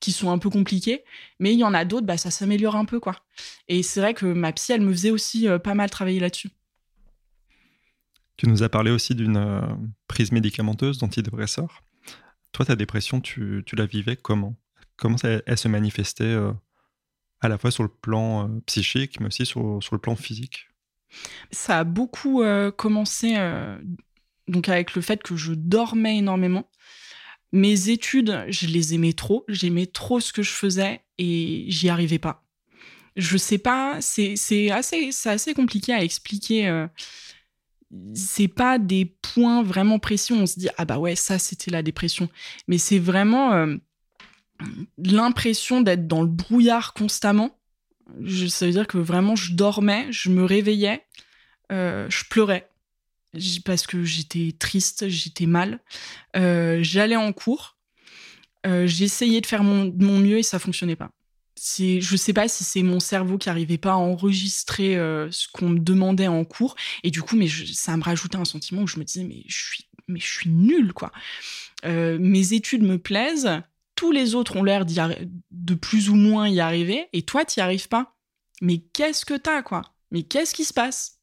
[0.00, 1.04] qui sont un peu compliqués,
[1.38, 3.00] mais il y en a d'autres, bah, ça s'améliore un peu.
[3.00, 3.16] quoi.
[3.68, 6.50] Et c'est vrai que ma psy, elle me faisait aussi euh, pas mal travailler là-dessus.
[8.36, 11.82] Tu nous as parlé aussi d'une prise médicamenteuse d'antidépresseurs.
[12.52, 14.56] Toi, ta dépression, tu, tu la vivais comment?
[14.96, 16.34] Comment ça, elle se manifestait
[17.42, 20.68] à la fois sur le plan psychique, mais aussi sur, sur le plan physique?
[21.50, 22.42] Ça a beaucoup
[22.78, 23.36] commencé
[24.48, 26.66] donc avec le fait que je dormais énormément.
[27.52, 32.18] Mes études, je les aimais trop, j'aimais trop ce que je faisais et j'y arrivais
[32.18, 32.44] pas.
[33.16, 36.68] Je sais pas, c'est assez, assez compliqué à expliquer.
[36.68, 36.86] Euh,
[38.14, 40.32] c'est pas des points vraiment précis.
[40.32, 42.28] On se dit ah bah ouais ça c'était la dépression,
[42.68, 43.76] mais c'est vraiment euh,
[44.98, 47.58] l'impression d'être dans le brouillard constamment.
[48.48, 51.04] ça veut dire que vraiment je dormais, je me réveillais,
[51.72, 52.69] euh, je pleurais
[53.64, 55.80] parce que j'étais triste, j'étais mal.
[56.36, 57.76] Euh, j'allais en cours,
[58.66, 61.10] euh, j'essayais de faire mon, mon, mieux et ça fonctionnait pas.
[61.56, 65.46] C'est, je sais pas si c'est mon cerveau qui arrivait pas à enregistrer euh, ce
[65.52, 68.86] qu'on me demandait en cours et du coup, mais ça me rajoutait un sentiment où
[68.86, 71.12] je me disais mais je suis, mais je suis nulle quoi.
[71.84, 73.50] mes études me plaisent,
[73.94, 77.88] tous les autres ont l'air de plus ou moins y arriver et toi t'y arrives
[77.88, 78.16] pas.
[78.62, 79.82] Mais qu'est-ce que t'as quoi?
[80.10, 81.20] Mais qu'est-ce qui se passe?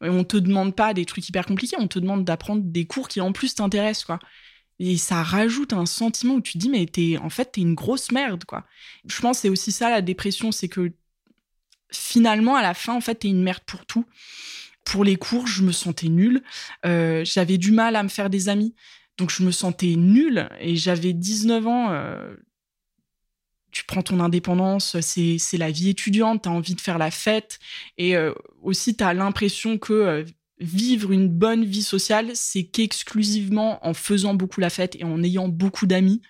[0.00, 3.20] On te demande pas des trucs hyper compliqués, on te demande d'apprendre des cours qui
[3.20, 4.18] en plus t'intéressent, quoi.
[4.78, 7.74] Et ça rajoute un sentiment où tu te dis, mais t'es, en fait, t'es une
[7.74, 8.66] grosse merde, quoi.
[9.08, 10.92] Je pense que c'est aussi ça, la dépression, c'est que
[11.90, 14.04] finalement, à la fin, en fait, t'es une merde pour tout.
[14.84, 16.42] Pour les cours, je me sentais nulle.
[16.84, 18.74] Euh, j'avais du mal à me faire des amis.
[19.16, 20.48] Donc, je me sentais nulle.
[20.60, 21.90] Et j'avais 19 ans.
[21.90, 22.36] Euh,
[23.76, 27.58] tu prends ton indépendance, c'est, la vie étudiante, tu as envie de faire la fête.
[27.98, 30.24] Et euh, aussi, tu as l'impression que euh,
[30.58, 35.48] vivre une bonne vie sociale, c'est qu'exclusivement en faisant beaucoup la fête et en ayant
[35.48, 36.22] beaucoup d'amis.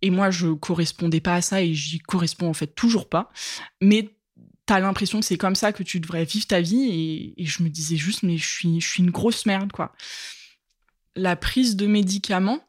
[0.00, 3.30] Et moi, je correspondais pas à ça et j'y corresponds en fait toujours pas.
[3.82, 4.16] Mais
[4.66, 6.88] tu as l'impression que c'est comme ça que tu devrais vivre ta vie.
[6.88, 9.92] Et, et, je me disais juste, mais je suis, je suis une grosse merde, quoi.
[11.16, 12.60] La prise de médicaments,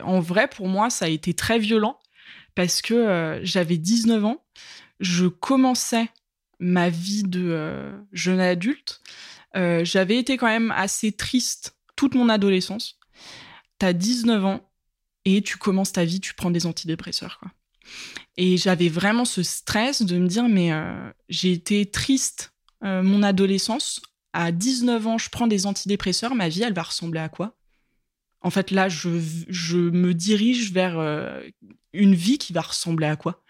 [0.00, 1.98] en vrai, pour moi, ça a été très violent
[2.54, 4.44] parce que euh, j'avais 19 ans,
[5.00, 6.08] je commençais
[6.58, 9.00] ma vie de euh, jeune adulte.
[9.56, 12.98] Euh, j'avais été quand même assez triste toute mon adolescence.
[13.78, 14.70] T'as 19 ans
[15.24, 17.40] et tu commences ta vie, tu prends des antidépresseurs.
[18.36, 20.70] Et j'avais vraiment ce stress de me dire, mais
[21.28, 24.00] j'ai été triste mon adolescence.
[24.32, 27.56] À 19 ans, je prends des antidépresseurs, ma vie, elle va ressembler à quoi?
[28.40, 29.08] En fait, là, je,
[29.76, 30.98] me dirige vers
[31.92, 33.42] une vie qui va ressembler à quoi?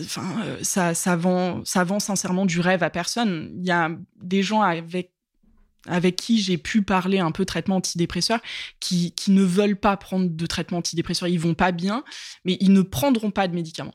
[0.00, 3.52] Enfin, euh, ça, ça, vend, ça vend sincèrement du rêve à personne.
[3.58, 3.90] Il y a
[4.22, 5.12] des gens avec
[5.86, 8.40] avec qui j'ai pu parler un peu traitement antidépresseur,
[8.80, 12.04] qui, qui ne veulent pas prendre de traitement antidépresseur, ils vont pas bien,
[12.44, 13.94] mais ils ne prendront pas de médicaments.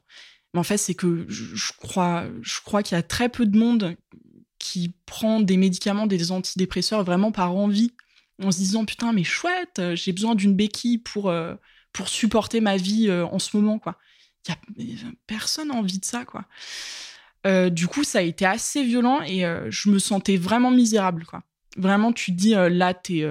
[0.54, 3.58] Mais en fait, c'est que je, crois, je crois qu'il y a très peu de
[3.58, 3.96] monde
[4.58, 7.94] qui prend des médicaments, des antidépresseurs vraiment par envie
[8.42, 11.56] en se disant putain mais chouette, euh, j'ai besoin d'une béquille pour euh,
[11.94, 13.98] pour supporter ma vie euh, en ce moment quoi.
[14.48, 14.58] Y a,
[15.28, 16.46] personne n'a envie de ça quoi.
[17.70, 21.44] du coup ça a été assez violent et je me sentais vraiment misérable quoi.
[21.78, 23.30] Vraiment tu dis là t'es,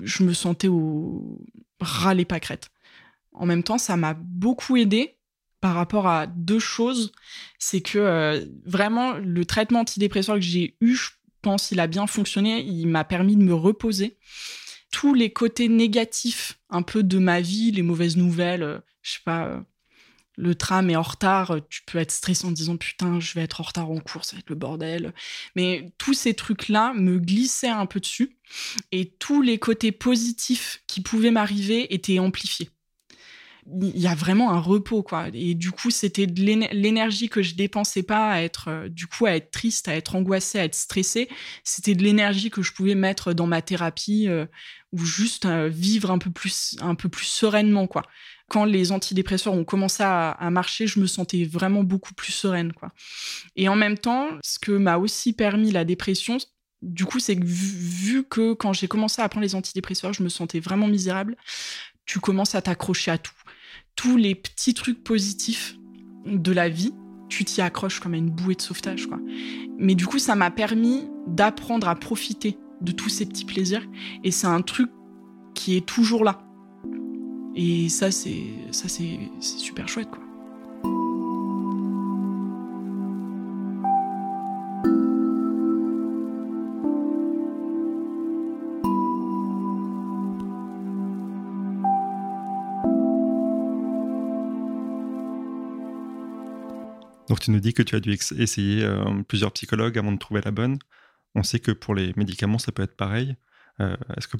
[0.00, 1.44] je me sentais au
[1.78, 2.70] ras les pâquerettes.
[3.32, 5.18] En même temps ça m'a beaucoup aidé
[5.60, 7.12] par rapport à deux choses,
[7.58, 10.96] c'est que vraiment le traitement antidépresseur que j'ai eu,
[11.40, 12.62] pense il a bien fonctionné.
[12.62, 14.18] Il m'a permis de me reposer.
[14.90, 19.20] Tous les côtés négatifs un peu de ma vie, les mauvaises nouvelles, euh, je sais
[19.24, 19.60] pas, euh,
[20.36, 23.60] le tram est en retard, tu peux être stressé en disant putain, je vais être
[23.60, 25.12] en retard en cours, ça va être le bordel.
[25.54, 28.38] Mais tous ces trucs-là me glissaient un peu dessus
[28.90, 32.70] et tous les côtés positifs qui pouvaient m'arriver étaient amplifiés
[33.80, 35.28] il y a vraiment un repos quoi.
[35.32, 36.40] Et du coup c'était de
[36.72, 40.16] l'énergie que je dépensais pas à être euh, du coup à être triste à être
[40.16, 41.28] angoissée à être stressée.
[41.64, 44.46] C'était de l'énergie que je pouvais mettre dans ma thérapie euh,
[44.92, 48.02] ou juste euh, vivre un peu plus un peu plus sereinement quoi.
[48.48, 52.92] Quand les antidépresseurs ont commencé à, marcher je me sentais vraiment beaucoup plus sereine quoi.
[53.56, 56.38] Et en même temps ce que m'a aussi permis la dépression
[56.82, 60.30] du coup, c'est que vu que quand j'ai commencé à prendre les antidépresseurs, je me
[60.30, 61.36] sentais vraiment misérable,
[62.06, 63.34] tu commences à t'accrocher à tout
[64.16, 65.76] les petits trucs positifs
[66.26, 66.92] de la vie,
[67.28, 69.18] tu t'y accroches comme à une bouée de sauvetage, quoi.
[69.78, 73.86] Mais du coup, ça m'a permis d'apprendre à profiter de tous ces petits plaisirs.
[74.24, 74.90] Et c'est un truc
[75.54, 76.42] qui est toujours là.
[77.54, 78.88] Et ça, c'est, ça,
[79.40, 80.22] super chouette, quoi.
[97.30, 100.40] Donc tu nous dis que tu as dû essayer euh, plusieurs psychologues avant de trouver
[100.44, 100.80] la bonne.
[101.36, 103.36] On sait que pour les médicaments, ça peut être pareil.
[103.78, 104.36] Euh, est-ce que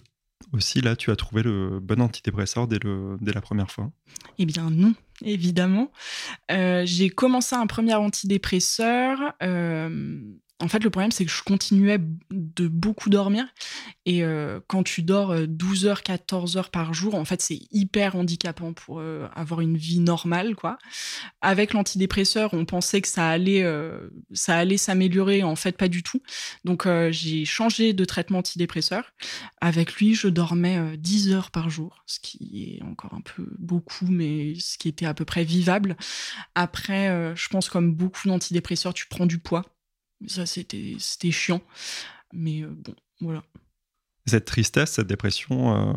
[0.53, 3.93] aussi là, tu as trouvé le bon antidépresseur dès, la première fois?
[4.39, 5.93] Eh bien non, évidemment.
[6.51, 9.35] Euh, j'ai commencé un premier antidépresseur
[10.61, 11.99] en fait, le problème, c'est que je continuais
[12.31, 13.47] de beaucoup dormir.
[14.05, 17.61] Et euh, quand tu dors 12 euh, heures, 14 heures par jour, en fait, c'est
[17.71, 20.77] hyper handicapant pour euh, avoir une vie normale, quoi.
[21.41, 23.65] Avec l'antidépresseur, on pensait que ça allait,
[24.33, 25.43] ça allait s'améliorer.
[25.43, 26.23] En fait, pas du tout.
[26.65, 29.13] Donc, j'ai changé de traitement antidépresseur.
[29.61, 34.07] Avec lui, je dormais 10 heures par jour, ce qui est encore un peu beaucoup,
[34.07, 35.97] mais ce qui était à peu près vivable.
[36.55, 39.65] Après, je pense comme beaucoup d'antidépresseurs, tu prends du poids.
[40.27, 40.97] Ça, c'était
[41.31, 41.63] chiant.
[42.33, 43.43] Mais euh, bon, voilà.
[44.27, 45.93] Cette tristesse, cette dépression, euh,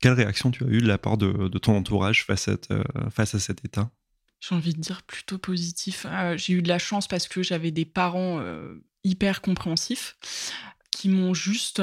[0.00, 3.34] quelle réaction tu as eue de la part de, ton entourage face à, euh, face
[3.34, 3.90] à cet état?
[4.40, 6.06] J'ai envie de dire plutôt positif.
[6.36, 8.40] J'ai eu de la chance parce que j'avais des parents
[9.02, 10.16] hyper compréhensifs
[10.92, 11.82] qui m'ont juste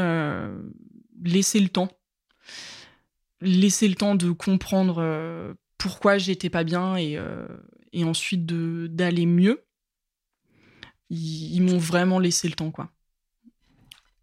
[1.21, 1.89] laissé le temps.
[3.41, 7.19] Laissé le temps de comprendre pourquoi j'étais pas bien et,
[7.91, 9.64] et ensuite d'aller mieux
[11.09, 12.89] ils, m'ont vraiment laissé le temps, quoi.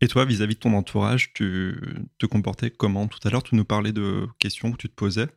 [0.00, 1.78] Et toi, vis-à-vis de ton entourage, tu
[2.18, 3.06] te comportais comment?
[3.06, 5.28] Tout à l'heure, tu nous parlais de questions que tu te posais.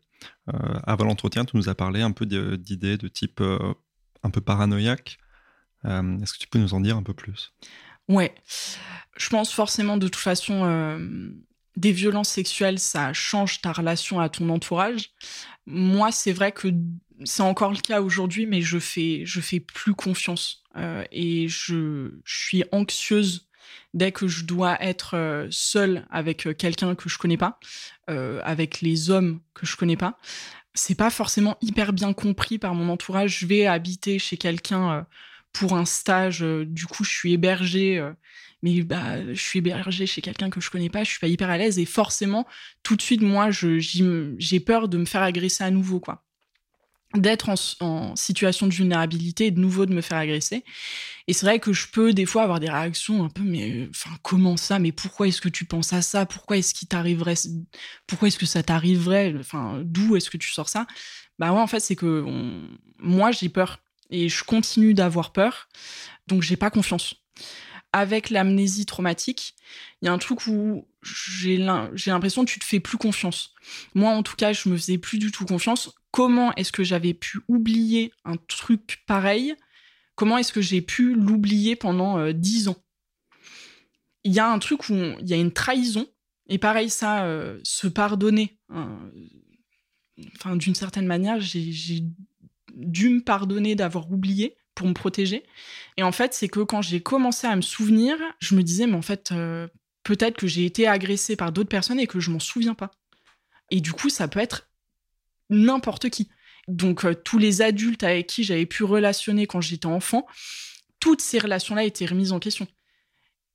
[0.51, 3.73] Euh, avant l'entretien, tu nous as parlé un peu d'idées de type euh,
[4.23, 5.19] un peu paranoïaque.
[5.85, 7.53] Euh, est-ce que tu peux nous en dire un peu plus?
[8.07, 8.33] Ouais.
[9.15, 10.99] Je pense forcément, de toute façon,
[11.75, 15.11] des violences sexuelles, ça change ta relation à ton entourage.
[15.65, 16.69] Moi, c'est vrai que
[17.23, 22.11] c'est encore le cas aujourd'hui, mais je fais, je fais plus confiance euh, et je,
[22.25, 23.47] suis anxieuse
[23.93, 27.59] dès que je dois être euh, seule avec euh, quelqu'un que je connais pas,
[28.07, 30.19] avec les hommes que je connais pas.
[30.73, 33.39] C'est pas forcément hyper bien compris par mon entourage.
[33.39, 35.07] Je vais habiter chez quelqu'un
[35.53, 38.05] pour un stage, du coup je suis hébergée
[38.61, 41.49] mais bah, je suis hébergée chez quelqu'un que je connais pas, je suis pas hyper
[41.49, 42.47] à l'aise et forcément,
[42.83, 46.24] tout de suite, moi, j'ai peur de me faire agresser à nouveau, quoi
[47.17, 50.63] d'être en, situation de vulnérabilité et de nouveau de me faire agresser.
[51.27, 54.11] Et c'est vrai que je peux des fois avoir des réactions un peu, mais enfin
[54.21, 54.79] comment ça?
[54.79, 56.25] Mais pourquoi est-ce que tu penses à ça?
[56.25, 57.35] Pourquoi est-ce qu'il t'arriverait
[58.07, 59.33] Pourquoi est-ce que ça t'arriverait?
[59.39, 60.85] Enfin, d'où est-ce que tu sors ça?
[61.39, 62.25] Bah ouais, en fait, c'est que
[62.99, 65.67] moi j'ai peur et je continue d'avoir peur,
[66.27, 67.15] donc j'ai pas confiance.
[67.91, 69.55] Avec l'amnésie traumatique,
[70.01, 73.53] il y a un truc où j'ai l'impression que tu te fais plus confiance.
[73.93, 77.13] Moi, en tout cas, je me faisais plus du tout confiance comment est-ce que j'avais
[77.13, 79.53] pu oublier un truc pareil?
[80.15, 82.77] Comment est-ce que j'ai pu l'oublier pendant euh, dix ans?
[84.23, 86.07] Il y a un truc où il y a une trahison,
[86.47, 88.57] et pareil, ça, euh, se pardonner.
[88.69, 88.97] Hein,
[90.37, 92.05] enfin, d'une certaine manière, j'ai
[92.73, 95.43] dû me pardonner d'avoir oublié pour me protéger.
[95.97, 98.95] Et en fait, c'est que quand j'ai commencé à me souvenir, je me disais, mais
[98.95, 99.67] en fait, euh,
[100.03, 102.91] peut-être que j'ai été agressée par d'autres personnes et que je m'en souviens pas.
[103.69, 104.69] Et du coup, ça peut être
[105.49, 106.29] n'importe qui.
[106.67, 110.25] Donc euh, tous les adultes avec qui j'avais pu relationner quand j'étais enfant,
[110.99, 112.67] toutes ces relations-là étaient remises en question.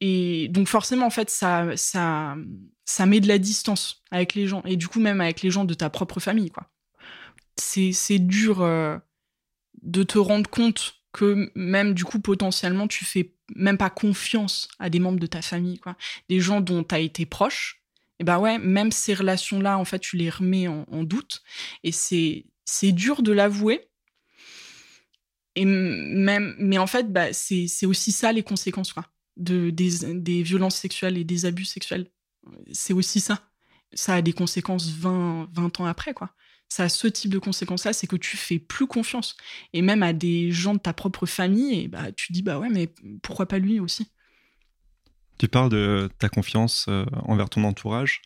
[0.01, 2.37] Et donc forcément, en fait, ça, ça,
[2.85, 4.63] ça met de la distance avec les gens.
[4.65, 6.71] Et du coup, même avec les gens de ta propre famille, quoi.
[7.57, 8.97] C'est dur euh,
[9.83, 14.89] de te rendre compte que même, du coup, potentiellement, tu fais même pas confiance à
[14.89, 15.97] des membres de ta famille, quoi.
[16.31, 17.80] Des gens dont tu as été proche.
[18.21, 21.43] Et ben ouais, même ces relations-là, en fait, tu les remets en, doute.
[21.83, 22.45] Et c'est,
[22.93, 23.89] dur de l'avouer.
[25.57, 29.07] Et même, mais en fait, bah, c'est, c'est aussi ça les conséquences, quoi,
[29.37, 32.11] de, des, des violences sexuelles et des abus sexuels.
[32.73, 33.51] C'est aussi ça.
[33.95, 36.35] Ça a des conséquences 20, 20 ans après, quoi
[36.71, 39.37] ça a ce type de conséquences-là, c'est que tu fais plus confiance.
[39.73, 42.69] Et même à des gens de ta propre famille, et bah, tu dis, bah ouais,
[42.71, 44.13] mais pourquoi pas lui aussi?
[45.41, 48.21] Tu parles de ta confiance euh, envers ton entourage.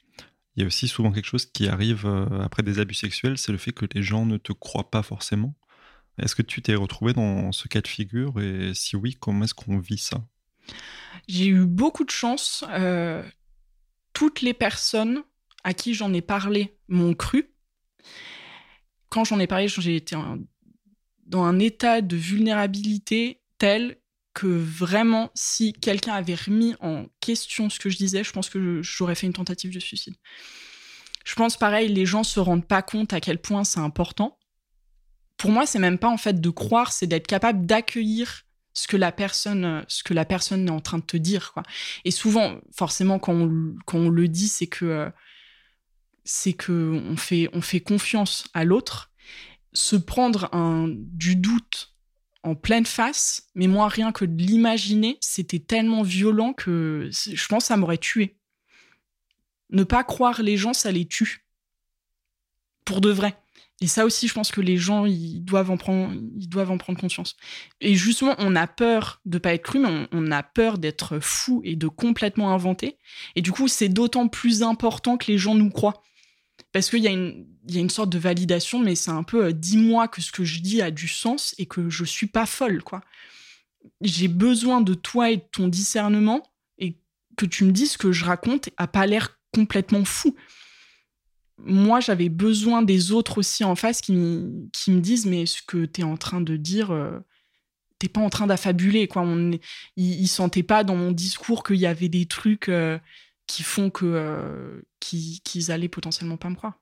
[0.57, 3.53] Il y a aussi souvent quelque chose qui arrive euh, après des abus sexuels, c'est
[3.53, 5.55] le fait que les gens ne te croient pas forcément.
[6.19, 8.41] Est-ce que tu t'es retrouvé dans ce cas de figure?
[8.41, 10.25] Et si oui, comment est-ce qu'on vit ça?
[11.29, 12.65] J'ai eu beaucoup de chance.
[12.71, 13.23] Euh,
[14.13, 15.23] toutes les personnes
[15.63, 17.55] à qui j'en ai parlé m'ont cru
[19.15, 20.17] quand j'en ai parlé, j'ai été
[21.27, 23.97] dans un état de vulnérabilité tel
[24.35, 28.83] que vraiment, si quelqu'un avait remis en question ce que je disais, je pense que
[28.83, 30.15] j'aurais fait une tentative de suicide.
[31.25, 34.39] Je pense pareil, les gens se rendent pas compte à quel point c'est important.
[35.37, 38.43] Pour moi, c'est même pas en fait de croire, c'est d'être capable d'accueillir
[38.75, 41.55] ce que la personne, ce que la personne est en train de te dire.
[42.05, 45.11] Et souvent, forcément, quand on, le dit, c'est que
[46.25, 49.13] c'est que on fait, on fait confiance à l'autre.
[49.73, 51.94] Se prendre un, du doute
[52.45, 57.65] en pleine face, mais moi, rien que de l'imaginer, c'était tellement violent que je pense
[57.65, 58.37] ça m'aurait tué.
[59.71, 61.47] Ne pas croire les gens, ça les tue.
[62.85, 63.35] Pour de vrai.
[63.81, 66.79] Et ça aussi, je pense que les gens, ils doivent en prendre, ils doivent en
[66.79, 67.35] prendre conscience.
[67.81, 71.61] Et justement, on a peur de pas être cru, mais on, a peur d'être fou
[71.65, 72.99] et de complètement inventer.
[73.37, 76.03] Et du coup, c'est d'autant plus important que les gens nous croient
[76.75, 80.21] parce qu'il y, a une, sorte de validation, mais c'est un peu euh, dis-moi que
[80.21, 83.01] ce que je dis a du sens et que je suis pas folle, quoi.
[84.01, 86.43] J'ai besoin de toi et de ton discernement
[86.79, 86.99] et
[87.37, 90.35] que tu me dises que je raconte a pas l'air complètement fou.
[91.59, 96.01] Moi, j'avais besoin des autres aussi en face qui, me disent mais ce que tu
[96.01, 97.21] es en train de dire, euh,
[98.01, 99.23] t'es pas en train d'affabuler, quoi.
[99.23, 99.53] On,
[99.97, 102.69] ils, sentaient pas dans mon discours qu'il y avait des trucs.
[102.69, 102.99] Euh,
[103.47, 106.81] qui font que euh, qu'ils allaient potentiellement pas me croire.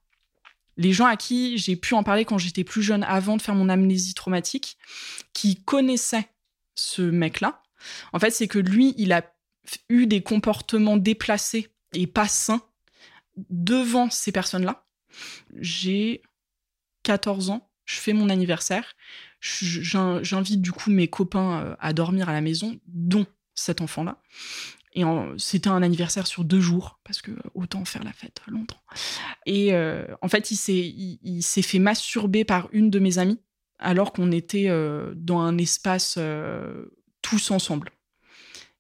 [0.76, 3.54] Les gens à qui j'ai pu en parler quand j'étais plus jeune, avant de faire
[3.54, 4.78] mon amnésie traumatique,
[5.32, 6.28] qui connaissaient
[6.74, 7.62] ce mec-là,
[8.12, 9.22] en fait, c'est que lui, il a
[9.88, 12.62] eu des comportements déplacés et pas sains
[13.50, 14.86] devant ces personnes-là.
[15.58, 16.22] J'ai
[17.02, 18.94] 14 ans, je fais mon anniversaire,
[19.40, 24.22] j'invite du coup mes copains euh, à dormir à la maison, dont cet enfant-là.
[24.95, 25.05] Et
[25.38, 28.80] c'était un anniversaire sur deux jours, parce que autant faire la fête longtemps.
[29.47, 33.40] Et euh, en fait, il s'est, fait masturber par une de mes amies,
[33.78, 36.86] alors qu'on était euh, dans un espace euh,
[37.22, 37.90] tous ensemble.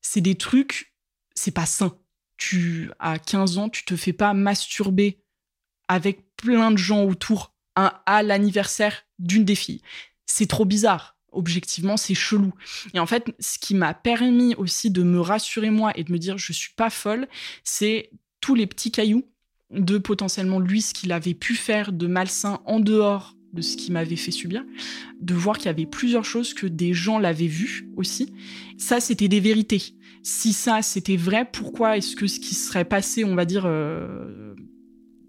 [0.02, 0.94] C'est des trucs,
[1.34, 1.96] c'est pas sain.
[2.36, 5.22] Tu, à 15 ans, tu te fais pas masturber
[5.88, 9.80] avec plein de gens autour à l'anniversaire d'une des filles.
[10.26, 12.52] C'est trop bizarre objectivement, c'est chelou.
[12.94, 16.18] Et en fait, ce qui m'a permis aussi de me rassurer moi et de me
[16.18, 17.28] dire je suis pas folle,
[17.64, 18.10] c'est
[18.40, 19.24] tous les petits cailloux
[19.70, 23.92] de potentiellement lui ce qu'il avait pu faire de malsain en dehors de ce qu'il
[23.92, 24.64] m'avait fait subir,
[25.20, 28.32] de voir qu'il y avait plusieurs choses que des gens l'avaient vu aussi.
[28.78, 29.94] Ça, c'était des vérités.
[30.22, 34.54] Si ça, c'était vrai, pourquoi est-ce que ce qui serait passé, on va dire, euh,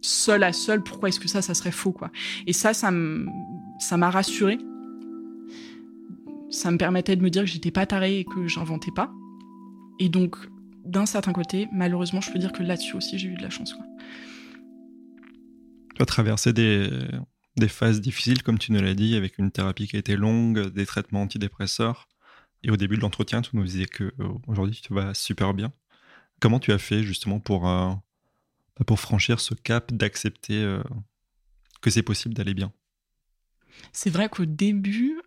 [0.02, 2.12] seul à seul, pourquoi est-ce que ça, ça serait faux, quoi?
[2.48, 4.58] Et ça, ça m'a rassuré
[6.54, 9.12] ça me permettait de me dire que j'étais pas tarée et que j'inventais pas.
[10.00, 10.36] Et donc,
[10.86, 13.74] d'un certain côté, malheureusement, je peux dire que là-dessus aussi, j'ai eu de la chance.
[13.74, 13.86] Quoi.
[15.96, 16.90] Tu as traversé des,
[17.58, 20.70] des phases difficiles, comme tu nous l'as dit, avec une thérapie qui a été longue,
[20.70, 22.08] des traitements antidépresseurs.
[22.64, 25.74] Et au début de l'entretien, tu nous disais que euh, aujourd'hui tu vas super bien.
[26.40, 27.90] Comment tu as fait justement pour, euh,
[28.78, 30.84] bah, pour franchir ce cap d'accepter euh,
[31.82, 32.72] que c'est possible d'aller bien?
[33.92, 35.20] C'est vrai qu'au début,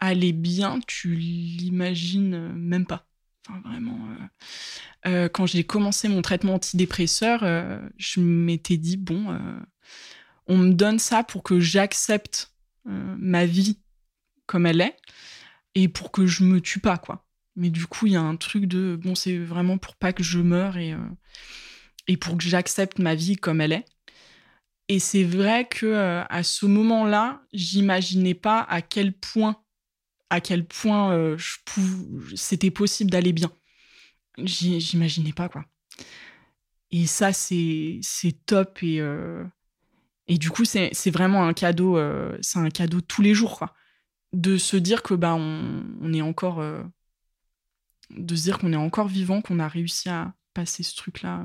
[0.00, 3.06] aller bien, tu l'imagines euh, même pas.
[3.48, 3.98] Enfin, vraiment.
[4.10, 7.40] Euh, euh, quand j'ai commencé mon traitement antidépresseur,
[7.96, 9.38] je m'étais dit bon,
[10.46, 12.52] on me donne ça pour que j'accepte
[12.84, 13.78] ma vie
[14.46, 14.96] comme elle est
[15.74, 17.26] et pour que je me tue pas, quoi.
[17.56, 20.22] Mais du coup, il y a un truc de bon, c'est vraiment pour pas que
[20.22, 20.94] je meure et,
[22.06, 23.86] et pour que j'accepte ma vie comme elle est.
[24.88, 29.56] Et c'est vrai que à ce moment-là, j'imaginais pas à quel point
[30.30, 31.36] à quel point euh,
[32.36, 33.52] c'était possible d'aller bien.
[34.38, 35.64] J'imaginais pas, quoi.
[36.92, 38.00] Et ça, c'est
[38.46, 38.78] top.
[38.82, 39.44] Et, euh,
[40.28, 41.98] et du coup, c'est vraiment un cadeau.
[41.98, 43.74] Euh, c'est un cadeau tous les jours, quoi.
[44.32, 46.62] De se dire que bah, on, est encore
[48.10, 51.44] de se dire qu'on est encore vivant, qu'on a réussi à passer ce truc-là.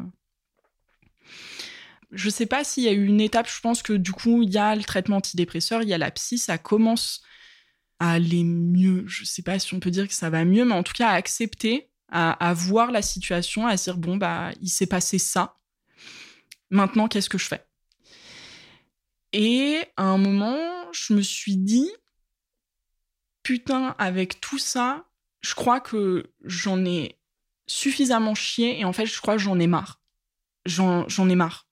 [2.11, 4.51] Je sais pas s'il y a eu une étape, je pense que du coup, il
[4.51, 7.23] y a le traitement antidépresseur, il y a la psy, ça commence
[7.99, 9.03] aller mieux.
[9.07, 11.09] Je sais pas si on peut dire que ça va mieux, mais en tout cas,
[11.09, 15.57] accepter, à, voir la situation, à dire, bon, bah, il s'est passé ça.
[16.69, 17.65] Maintenant, qu'est-ce que je fais?
[19.33, 20.57] Et à un moment,
[20.93, 21.89] je me suis dit,
[23.43, 25.05] putain, avec tout ça,
[25.41, 27.19] je crois que j'en ai
[27.67, 30.01] suffisamment chié et en fait, je crois que j'en ai marre.
[30.65, 31.67] J'en ai marre.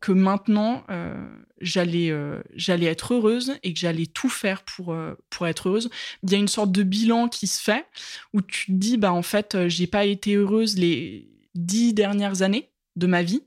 [0.00, 1.16] Que maintenant, euh,
[1.60, 5.90] j'allais euh, j'allais être heureuse et que j'allais tout faire pour, euh, pour être heureuse.
[6.22, 7.86] Il y a une sorte de bilan qui se fait
[8.32, 12.70] où tu te dis, bah en fait, j'ai pas été heureuse les dix dernières années
[12.96, 13.42] de ma vie.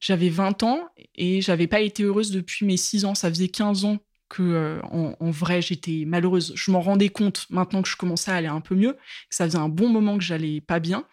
[0.00, 3.14] J'avais 20 ans et j'avais pas été heureuse depuis mes 6 ans.
[3.14, 3.98] Ça faisait 15 ans
[4.30, 6.52] que euh, en, vrai j'étais malheureuse.
[6.54, 9.44] Je m'en rendais compte maintenant que je commençais à aller un peu mieux, que ça
[9.44, 11.04] faisait un bon moment que j'allais pas bien.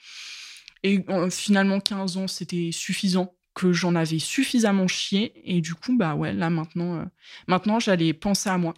[0.84, 5.34] Et finalement 15 ans c'était suffisant, que j'en avais suffisamment chié.
[5.46, 7.06] Et du coup bah ouais là maintenant, euh,
[7.48, 8.74] maintenant j'allais penser à moi,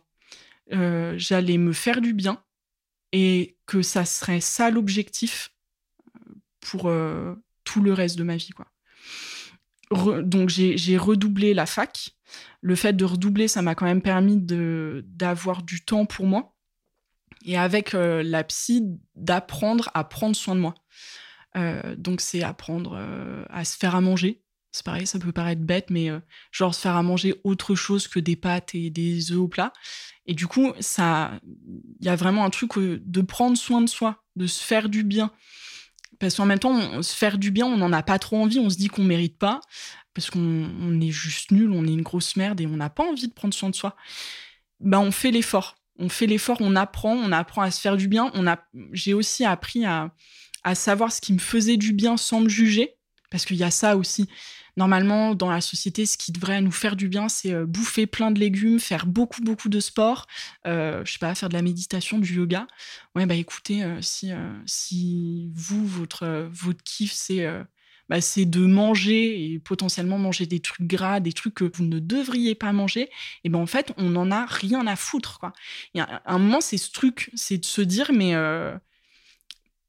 [0.72, 2.42] j'allais me faire du bien
[3.12, 5.52] et que ça serait ça l'objectif
[6.60, 6.92] pour
[7.64, 8.68] tout le reste de ma vie quoi.
[10.22, 12.14] donc j'ai redoublé la fac
[12.62, 16.56] le fait de redoubler, ça m'a quand même permis d'avoir du temps pour moi.
[17.46, 18.84] Et avec euh, la psy,
[19.16, 20.76] d'apprendre à prendre soin de moi.
[21.56, 24.42] Euh, donc, c'est apprendre euh, à se faire à manger.
[24.72, 26.10] C'est pareil, ça peut paraître bête, mais
[26.52, 29.74] genre se faire à manger autre chose que des pâtes et des œufs au plat.
[30.28, 31.40] Et du coup, ça,
[32.00, 35.04] il y a vraiment un truc de prendre soin de soi, de se faire du
[35.04, 35.32] bien.
[36.20, 38.70] Parce qu'en même temps, se faire du bien, on n'en a pas trop envie, on
[38.70, 39.60] se dit qu'on mérite pas
[40.14, 43.28] parce qu'on est juste nul, on est une grosse merde et on n'a pas envie
[43.28, 43.96] de prendre soin de soi,
[44.80, 45.78] bah on fait l'effort.
[45.98, 48.32] On fait l'effort, on apprend, on apprend à se faire du bien.
[48.34, 48.58] On a,
[48.92, 50.14] j'ai aussi appris à,
[50.64, 52.96] à savoir ce qui me faisait du bien sans me juger,
[53.30, 54.30] parce qu'il y a ça aussi.
[54.80, 58.32] Normalement, dans la société, ce qui devrait nous faire du bien, c'est euh, bouffer plein
[58.32, 60.26] de légumes, faire beaucoup, beaucoup de sport,
[60.66, 62.66] euh, je sais pas, faire de la méditation, du yoga.
[63.14, 67.46] Ouais, bah écoutez, euh, si, euh, si vous, votre, votre kiff, c'est
[68.08, 72.56] bah, de manger et potentiellement manger des trucs gras, des trucs que vous ne devriez
[72.56, 73.10] pas manger,
[73.44, 75.42] et ben en fait, on n'en a rien à foutre.
[75.98, 78.34] A un moment, c'est ce truc, c'est de se dire, mais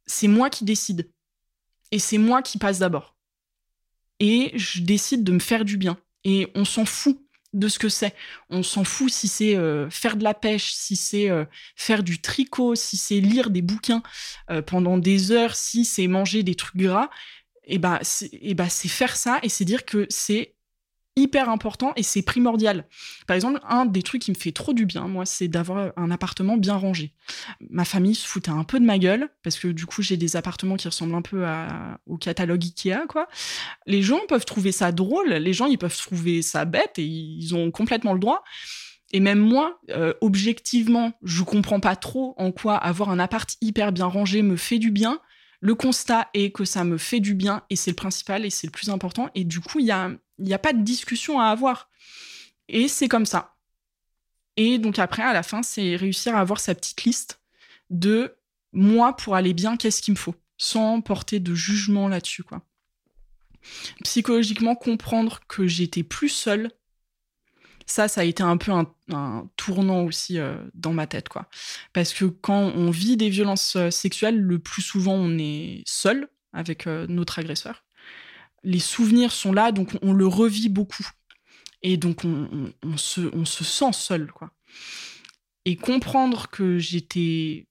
[0.07, 1.13] c'est moi qui décide.
[1.93, 3.20] Et c'est moi qui passe d'abord.
[4.21, 5.99] Et je décide de me faire du bien.
[6.25, 7.19] Et on s'en fout
[7.53, 8.15] de ce que c'est.
[8.49, 11.45] On s'en fout si c'est euh, faire de la pêche, si c'est euh,
[11.75, 14.03] faire du tricot, si c'est lire des bouquins
[14.67, 17.11] pendant des heures, si c'est manger des trucs gras
[17.71, 20.55] et bah c'est bah, faire ça et c'est dire que c'est
[21.17, 22.87] hyper important et c'est primordial.
[23.27, 26.11] Par exemple, un des trucs qui me fait trop du bien, moi, c'est d'avoir un
[26.11, 27.15] appartement bien rangé.
[27.69, 30.37] Ma famille se foutait un peu de ma gueule parce que du coup, j'ai des
[30.37, 31.45] appartements qui ressemblent un peu
[32.07, 33.29] au catalogue Ikea, quoi.
[33.87, 37.55] Les gens peuvent trouver ça drôle, les gens ils peuvent trouver ça bête et ils
[37.55, 38.43] ont complètement le droit.
[39.13, 43.93] Et même moi, euh, objectivement, je comprends pas trop en quoi avoir un appart hyper
[43.93, 45.21] bien rangé me fait du bien.
[45.61, 48.67] Le constat est que ça me fait du bien et c'est le principal et c'est
[48.67, 49.31] le plus important.
[49.35, 51.91] Et du coup, il n'y a, y a pas de discussion à avoir.
[52.69, 53.57] Et c'est comme ça.
[54.57, 57.41] Et donc après, à la fin, c'est réussir à avoir sa petite liste
[57.91, 58.37] de
[58.73, 62.63] moi pour aller bien, qu'est-ce qu'il me faut, sans porter de jugement là-dessus, quoi.
[64.05, 66.71] Psychologiquement, comprendre que j'étais plus seule
[67.91, 71.49] ça, ça a été un peu un, tournant aussi euh, dans ma tête, quoi.
[71.93, 76.29] Parce que quand on vit des violences euh, sexuelles, le plus souvent, on est seul
[76.53, 77.85] avec euh, notre agresseur.
[78.63, 81.07] Les souvenirs sont là, donc on, le revit beaucoup.
[81.83, 84.51] Et donc, on, se, on se sent seul, quoi.
[85.65, 87.67] Et comprendre que j'étais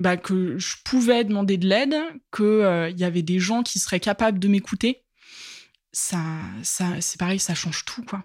[0.00, 1.96] bah, que je pouvais demander de l'aide,
[2.34, 5.02] qu'il il y avait des gens qui seraient capables de m'écouter,
[5.92, 6.22] ça,
[6.62, 8.22] ça c'est pareil, ça change tout, quoi.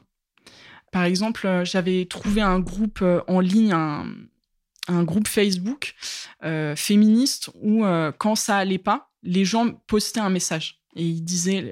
[0.93, 5.95] Par exemple, euh, j'avais trouvé un groupe euh, en ligne, un, groupe Facebook
[6.43, 7.83] euh, féministe où,
[8.19, 11.71] quand ça allait pas, les gens postaient un message et ils disaient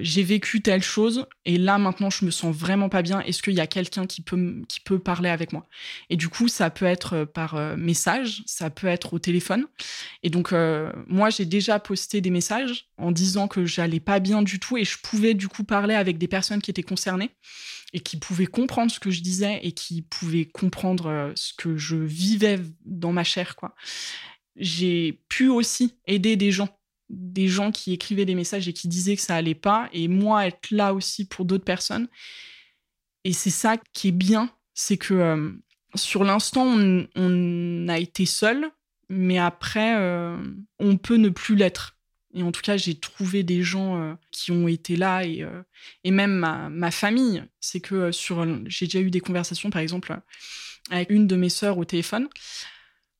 [0.00, 3.20] j'ai vécu telle chose et là maintenant je me sens vraiment pas bien.
[3.20, 5.66] Est-ce qu'il y a quelqu'un qui peut qui peut parler avec moi?
[6.10, 9.66] Et du coup ça peut être euh, par euh, message, ça peut être au téléphone.
[10.22, 10.52] Et donc
[11.06, 14.84] moi j'ai déjà posté des messages en disant que j'allais pas bien du tout et
[14.84, 17.30] je pouvais du coup parler avec des personnes qui étaient concernées
[17.92, 21.96] et qui pouvaient comprendre ce que je disais et qui pouvaient comprendre ce que je
[21.96, 23.74] vivais dans ma chair quoi.
[24.56, 26.68] J'ai pu aussi aider des gens
[27.10, 30.46] des gens qui écrivaient des messages et qui disaient que ça allait pas, et moi
[30.46, 32.08] être là aussi pour d'autres personnes.
[33.24, 35.50] Et c'est ça qui est bien, c'est que euh,
[35.94, 38.70] sur l'instant, on, a été seul,
[39.08, 39.96] mais après,
[40.78, 41.96] on peut ne plus l'être.
[42.34, 45.46] Et en tout cas, j'ai trouvé des gens qui ont été là et,
[46.04, 47.42] et même ma, ma famille.
[47.58, 50.14] C'est que sur, j'ai déjà eu des conversations, par exemple,
[50.90, 52.28] avec une de mes sœurs au téléphone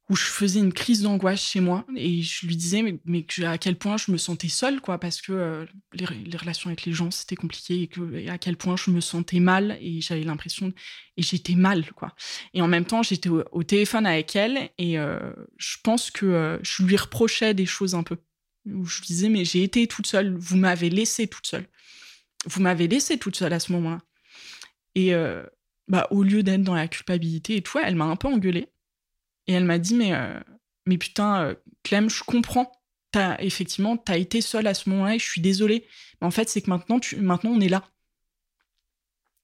[0.09, 3.77] où je faisais une crise d'angoisse chez moi et je lui disais mais, à quel
[3.77, 7.37] point je me sentais seule quoi parce que euh, les, relations avec les gens c'était
[7.37, 10.73] compliqué et à quel point je me sentais mal et j'avais l'impression
[11.17, 12.15] et j'étais mal quoi.
[12.55, 16.59] Et en même temps j'étais au, téléphone avec elle et euh, je pense que euh,
[16.63, 18.17] je lui reprochais des choses un peu
[18.67, 21.67] où je lui disais mais j'ai été toute seule vous m'avez laissée toute seule.
[22.47, 24.01] Vous m'avez laissée toute seule à ce moment-là.
[24.95, 25.13] Et
[25.87, 28.69] bah au lieu d'être dans la culpabilité et tout elle m'a un peu engueulée
[29.49, 30.39] et elle m'a dit, mais, euh,
[31.01, 32.71] putain, euh, Clem, je comprends.
[33.41, 35.87] Effectivement, tu as été seule à ce moment-là et je suis désolée.
[36.21, 37.83] Mais en fait, c'est que maintenant, tu, maintenant, on est là.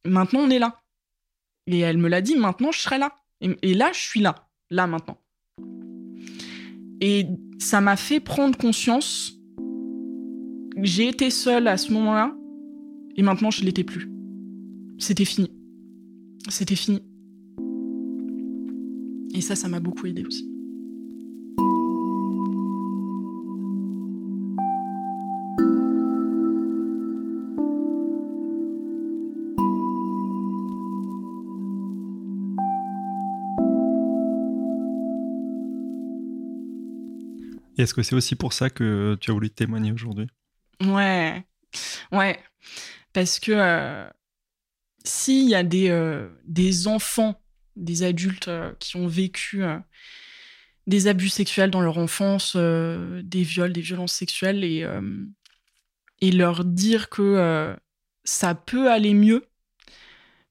[0.05, 0.83] Maintenant, on est là.
[1.67, 3.17] Et elle me l'a dit, maintenant, je serai là.
[3.41, 4.49] Et, là, je suis là.
[4.71, 5.19] Là, maintenant.
[7.01, 7.27] Et
[7.59, 9.33] ça m'a fait prendre conscience.
[10.83, 12.37] J'ai été seule à ce moment-là.
[13.17, 14.11] Et maintenant, je l'étais plus.
[14.99, 15.51] C'était fini.
[16.49, 17.03] C'était fini.
[19.37, 20.49] Et ça, ça m'a beaucoup aidé aussi.
[37.77, 40.29] Et est-ce que c'est aussi pour ça que tu as voulu témoigner aujourd'hui?
[40.81, 41.45] Ouais,
[42.13, 42.39] ouais.
[43.13, 44.09] Parce que euh,
[45.05, 47.41] s'il y a des, euh, des enfants
[47.77, 49.79] des adultes euh, qui ont vécu euh,
[50.87, 54.87] des abus sexuels dans leur enfance, euh, des viols, des violences sexuelles, et,
[56.21, 57.75] et leur dire que
[58.25, 59.47] ça peut aller mieux,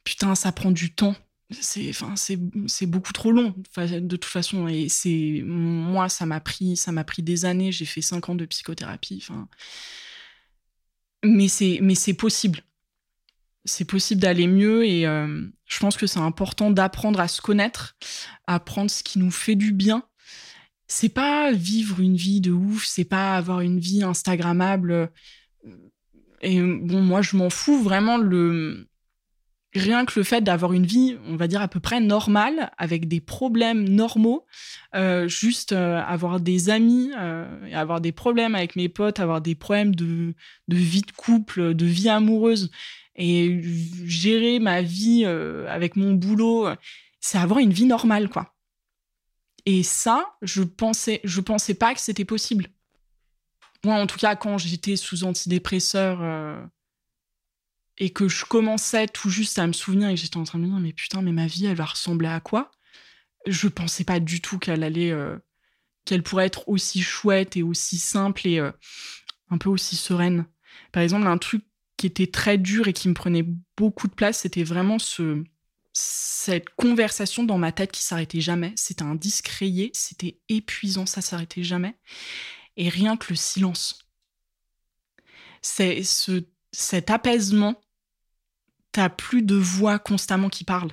[0.03, 1.15] putain, ça prend du temps.
[1.51, 4.67] C'est, enfin, c'est, beaucoup trop long, de toute façon.
[4.67, 7.71] Et c'est, moi, ça m'a pris, ça m'a pris des années.
[7.71, 9.19] J'ai fait cinq ans de psychothérapie.
[9.21, 9.47] Enfin,
[11.23, 12.63] mais c'est, mais c'est possible
[13.65, 17.95] c'est possible d'aller mieux et euh, je pense que c'est important d'apprendre à se connaître,
[18.47, 20.03] apprendre ce qui nous fait du bien.
[20.87, 25.11] C'est pas vivre une vie de ouf, c'est pas avoir une vie instagrammable.
[26.41, 28.87] Et bon, moi, je m'en fous vraiment le
[29.75, 33.07] rien que le fait d'avoir une vie, on va dire à peu près normale, avec
[33.07, 34.45] des problèmes normaux,
[34.93, 37.11] euh, juste euh, avoir des amis,
[37.73, 40.35] avoir des problèmes avec mes potes, avoir des problèmes de,
[40.67, 42.69] de vie de couple, de vie amoureuse,
[43.15, 43.61] et
[44.05, 46.67] gérer ma vie euh, avec mon boulot,
[47.19, 48.55] c'est avoir une vie normale, quoi.
[49.65, 52.67] Et ça, je pensais, je pensais pas que c'était possible.
[53.85, 56.61] Moi, en tout cas, quand j'étais sous antidépresseur euh,
[57.97, 60.63] et que je commençais tout juste à me souvenir et que j'étais en train de
[60.63, 62.71] me dire, mais putain, mais ma vie, elle va ressembler à quoi?
[63.45, 65.37] Je pensais pas du tout qu'elle allait, euh,
[66.05, 68.59] qu'elle pourrait être aussi chouette et aussi simple et
[69.49, 70.45] un peu aussi sereine.
[70.91, 71.63] Par exemple, un truc
[72.03, 73.45] qui était très dur et qui me prenait
[73.77, 75.41] beaucoup de place, c'était vraiment ce,
[75.93, 78.73] cette conversation dans ma tête qui s'arrêtait jamais.
[78.75, 81.95] C'était un disque rayé, c'était épuisant, ça s'arrêtait jamais.
[82.75, 84.05] Et rien que le silence.
[85.61, 86.43] C'est ce,
[86.73, 87.81] cet apaisement.
[88.91, 90.91] T'as plus de voix constamment qui parlent,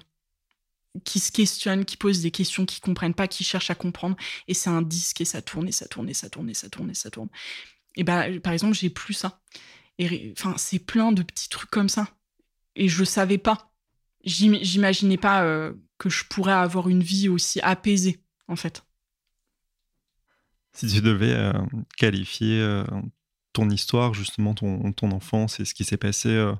[1.04, 4.16] qui se questionnent, qui posent des questions, qui comprennent pas, qui cherchent à comprendre.
[4.46, 6.70] Et c'est un disque et ça tourne et ça tourne et ça tourne et ça
[6.70, 7.30] tourne et ça tourne.
[7.96, 9.40] Et ben, par exemple, j'ai plus ça
[10.32, 12.08] enfin, c'est plein de petits trucs comme ça.
[12.76, 13.72] Et je savais pas.
[14.24, 18.84] J'imaginais pas euh, que je pourrais avoir une vie aussi apaisée, en fait.
[20.72, 21.52] Si tu devais euh,
[21.96, 22.84] qualifier euh,
[23.52, 26.52] ton histoire, justement, ton, ton, enfance et ce qui s'est passé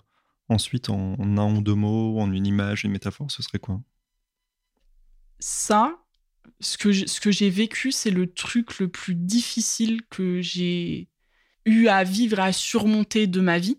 [0.48, 3.80] ensuite en, un ou deux mots, en une image, une métaphore, ce serait quoi?
[5.38, 6.02] Ça,
[6.60, 11.09] ce que j'ai vécu, c'est le truc le plus difficile que j'ai
[11.64, 13.78] eu à vivre, à surmonter de ma vie.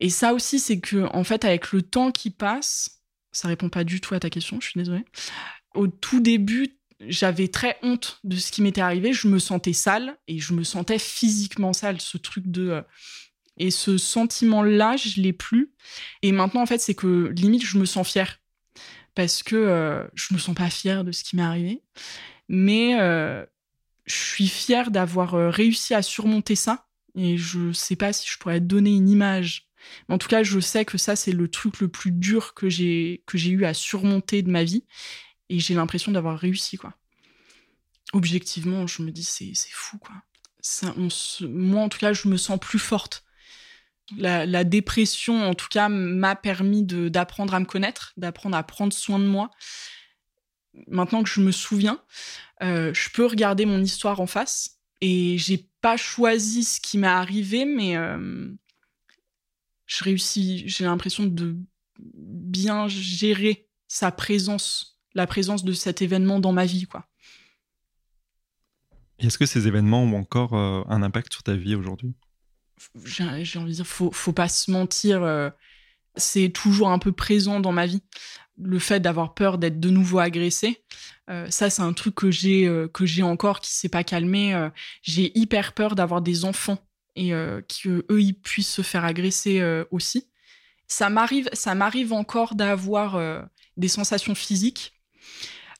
[0.00, 3.02] Et ça aussi, c'est que, en fait, avec le temps qui passe,
[3.32, 5.04] ça répond pas du tout à ta question, je suis désolée.
[5.74, 9.12] Au tout début, j'avais très honte de ce qui m'était arrivé.
[9.12, 12.68] Je me sentais sale et je me sentais physiquement sale, ce truc de.
[12.70, 12.82] Euh,
[13.56, 15.72] et ce sentiment-là, je l'ai plus.
[16.22, 18.38] Et maintenant, en fait, c'est que limite, je me sens fière.
[19.14, 21.82] Parce que euh, je me sens pas fière de ce qui m'est arrivé.
[22.48, 23.44] Mais euh,
[24.10, 26.86] je suis fière d'avoir euh, réussi à surmonter ça.
[27.14, 29.68] Et je sais pas si je pourrais donner une image.
[30.08, 32.68] Mais en tout cas, je sais que ça, c'est le truc le plus dur que
[32.68, 34.84] j'ai, que j'ai eu à surmonter de ma vie.
[35.48, 36.94] Et j'ai l'impression d'avoir réussi, quoi.
[38.12, 40.14] Objectivement, je me dis, c'est, fou, quoi.
[40.60, 41.08] Ça, on
[41.48, 43.24] moi, en tout cas, je me sens plus forte.
[44.16, 48.92] La, la dépression, en tout cas, m'a permis d'apprendre à me connaître, d'apprendre à prendre
[48.92, 49.50] soin de moi
[50.86, 52.02] maintenant que je me souviens,
[52.62, 57.06] euh, je peux regarder mon histoire en face et j'ai pas choisi ce qui m'est
[57.06, 58.48] arrivé, mais euh,
[59.86, 61.56] je réussis, j'ai l'impression de
[61.98, 67.06] bien gérer sa présence, la présence de cet événement dans ma vie, quoi.
[69.18, 72.14] Est-ce que ces événements ont encore euh, un impact sur ta vie aujourd'hui?
[73.04, 75.50] J'ai envie de dire, faut, faut pas se mentir, euh,
[76.16, 78.02] c'est toujours un peu présent dans ma vie.
[78.62, 80.82] Le fait d'avoir peur d'être de nouveau agressé,
[81.28, 84.68] euh, ça c'est un truc que j'ai que j'ai encore qui s'est pas calmé.
[85.02, 86.78] j'ai hyper peur d'avoir des enfants
[87.16, 90.28] et qu'eux ils puissent se faire agresser aussi.
[90.86, 93.20] Ça m'arrive, ça m'arrive encore d'avoir
[93.76, 95.00] des sensations physiques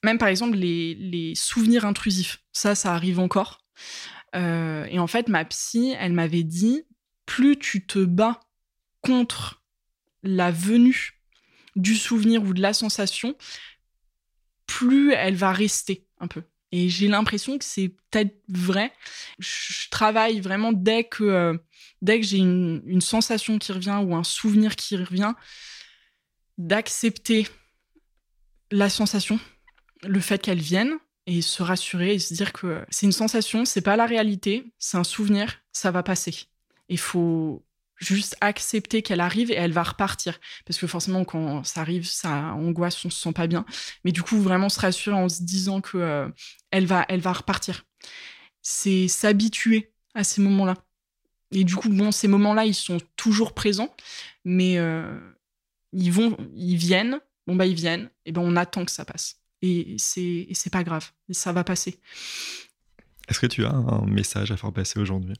[0.02, 3.64] même par exemple les, souvenirs intrusifs, ça, ça arrive encore.
[4.34, 6.82] Euh, et en fait, ma psy, elle m'avait dit,
[7.26, 8.40] plus tu te bats
[9.00, 9.62] contre
[10.22, 11.19] la venue
[11.80, 13.34] du souvenir ou de la sensation,
[14.66, 16.42] plus elle va rester un peu.
[16.72, 18.92] Et j'ai l'impression que c'est peut-être vrai.
[19.38, 21.58] Je travaille vraiment dès que, euh,
[22.00, 25.32] dès que j'ai une, une, sensation qui revient ou un souvenir qui revient,
[26.58, 27.48] d'accepter
[28.70, 29.40] la sensation,
[30.02, 33.80] le fait qu'elle vienne et se rassurer et se dire que c'est une sensation, c'est
[33.80, 36.46] pas la réalité, c'est un souvenir, ça va passer.
[36.88, 37.64] Il faut
[38.00, 40.40] juste accepter qu'elle arrive et elle va repartir.
[40.66, 43.64] Parce que forcément, quand ça arrive, ça angoisse, on se sent pas bien.
[44.04, 46.28] Mais du coup, vraiment se rassurer en se disant que euh,
[46.70, 47.84] elle, va, elle va repartir.
[48.62, 50.74] C'est s'habituer à ces moments-là.
[51.52, 53.94] Et du coup, bon, ces moments-là, ils sont toujours présents,
[54.44, 55.18] mais euh,
[55.92, 57.20] ils vont, ils viennent.
[57.46, 60.84] Bon bah ils viennent, et ben on attend que ça passe et c'est c'est pas
[60.84, 61.98] grave, ça va passer.
[63.28, 65.34] Est-ce que tu as un message à faire passer aujourd'hui?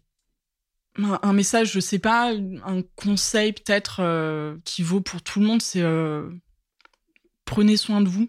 [0.97, 5.63] Un message, je sais pas, un conseil peut-être euh, qui vaut pour tout le monde,
[5.63, 6.31] c'est euh,
[7.45, 8.29] prenez soin de vous.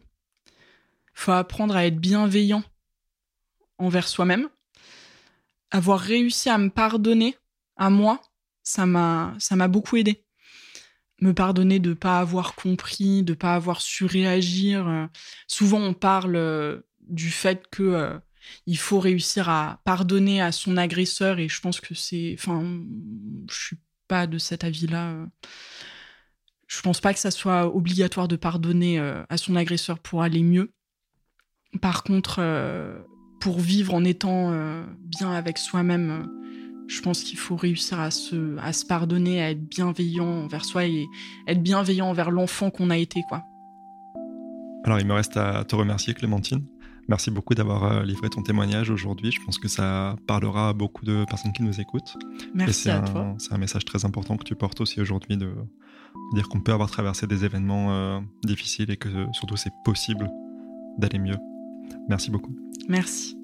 [1.14, 2.64] Faut apprendre à être bienveillant
[3.78, 4.50] envers soi-même.
[5.72, 7.36] Avoir réussi à me pardonner
[7.78, 8.22] à moi,
[8.64, 10.24] ça m'a ça m'a beaucoup aidé
[11.22, 14.88] me pardonner de pas avoir compris, de pas avoir su réagir.
[14.88, 15.06] Euh,
[15.48, 18.20] souvent, on parle du fait que
[18.66, 22.64] il faut réussir à pardonner à son agresseur, et je pense que c'est, enfin,
[23.50, 23.78] je suis
[24.08, 25.28] pas de cet avis-là.
[26.68, 30.74] Je pense pas que ça soit obligatoire de pardonner à son agresseur pour aller mieux.
[31.82, 32.42] Par contre,
[33.40, 34.52] pour vivre en étant
[35.00, 36.28] bien avec soi-même
[36.92, 40.86] je pense qu'il faut réussir à se, à se pardonner, à être bienveillant envers soi
[40.86, 41.08] et
[41.48, 43.44] être bienveillant envers l'enfant qu'on a été, quoi.
[44.84, 46.66] Alors, il me reste à te remercier, Clémentine.
[47.08, 49.32] Merci beaucoup d'avoir euh, livré ton témoignage aujourd'hui.
[49.32, 52.16] Je pense que ça parlera à beaucoup de personnes qui nous écoutent.
[52.54, 53.36] Merci à toi.
[53.38, 55.54] C'est un message très important que tu portes aussi aujourd'hui de
[56.34, 60.30] dire qu'on peut avoir traversé des événements euh, difficiles et que surtout c'est possible
[60.98, 61.38] d'aller mieux.
[62.08, 62.56] Merci beaucoup.
[62.88, 63.41] Merci.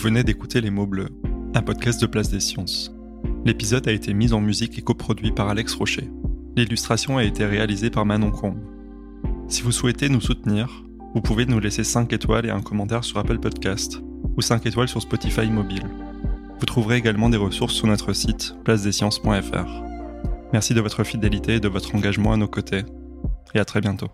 [0.00, 1.10] Venez d'écouter Les mots bleus,
[1.54, 2.90] un podcast de Place des Sciences.
[3.44, 6.10] L'épisode a été mis en musique et coproduit par Alex Rocher.
[6.56, 8.60] L'illustration a été réalisée par Manon Combe.
[9.48, 10.84] Si vous souhaitez nous soutenir,
[11.14, 14.00] vous pouvez nous laisser 5 étoiles et un commentaire sur Apple Podcast
[14.36, 15.84] ou 5 étoiles sur Spotify mobile.
[16.58, 19.82] Vous trouverez également des ressources sur notre site placedesciences.fr.
[20.54, 22.84] Merci de votre fidélité et de votre engagement à nos côtés,
[23.54, 24.08] et à très bientôt.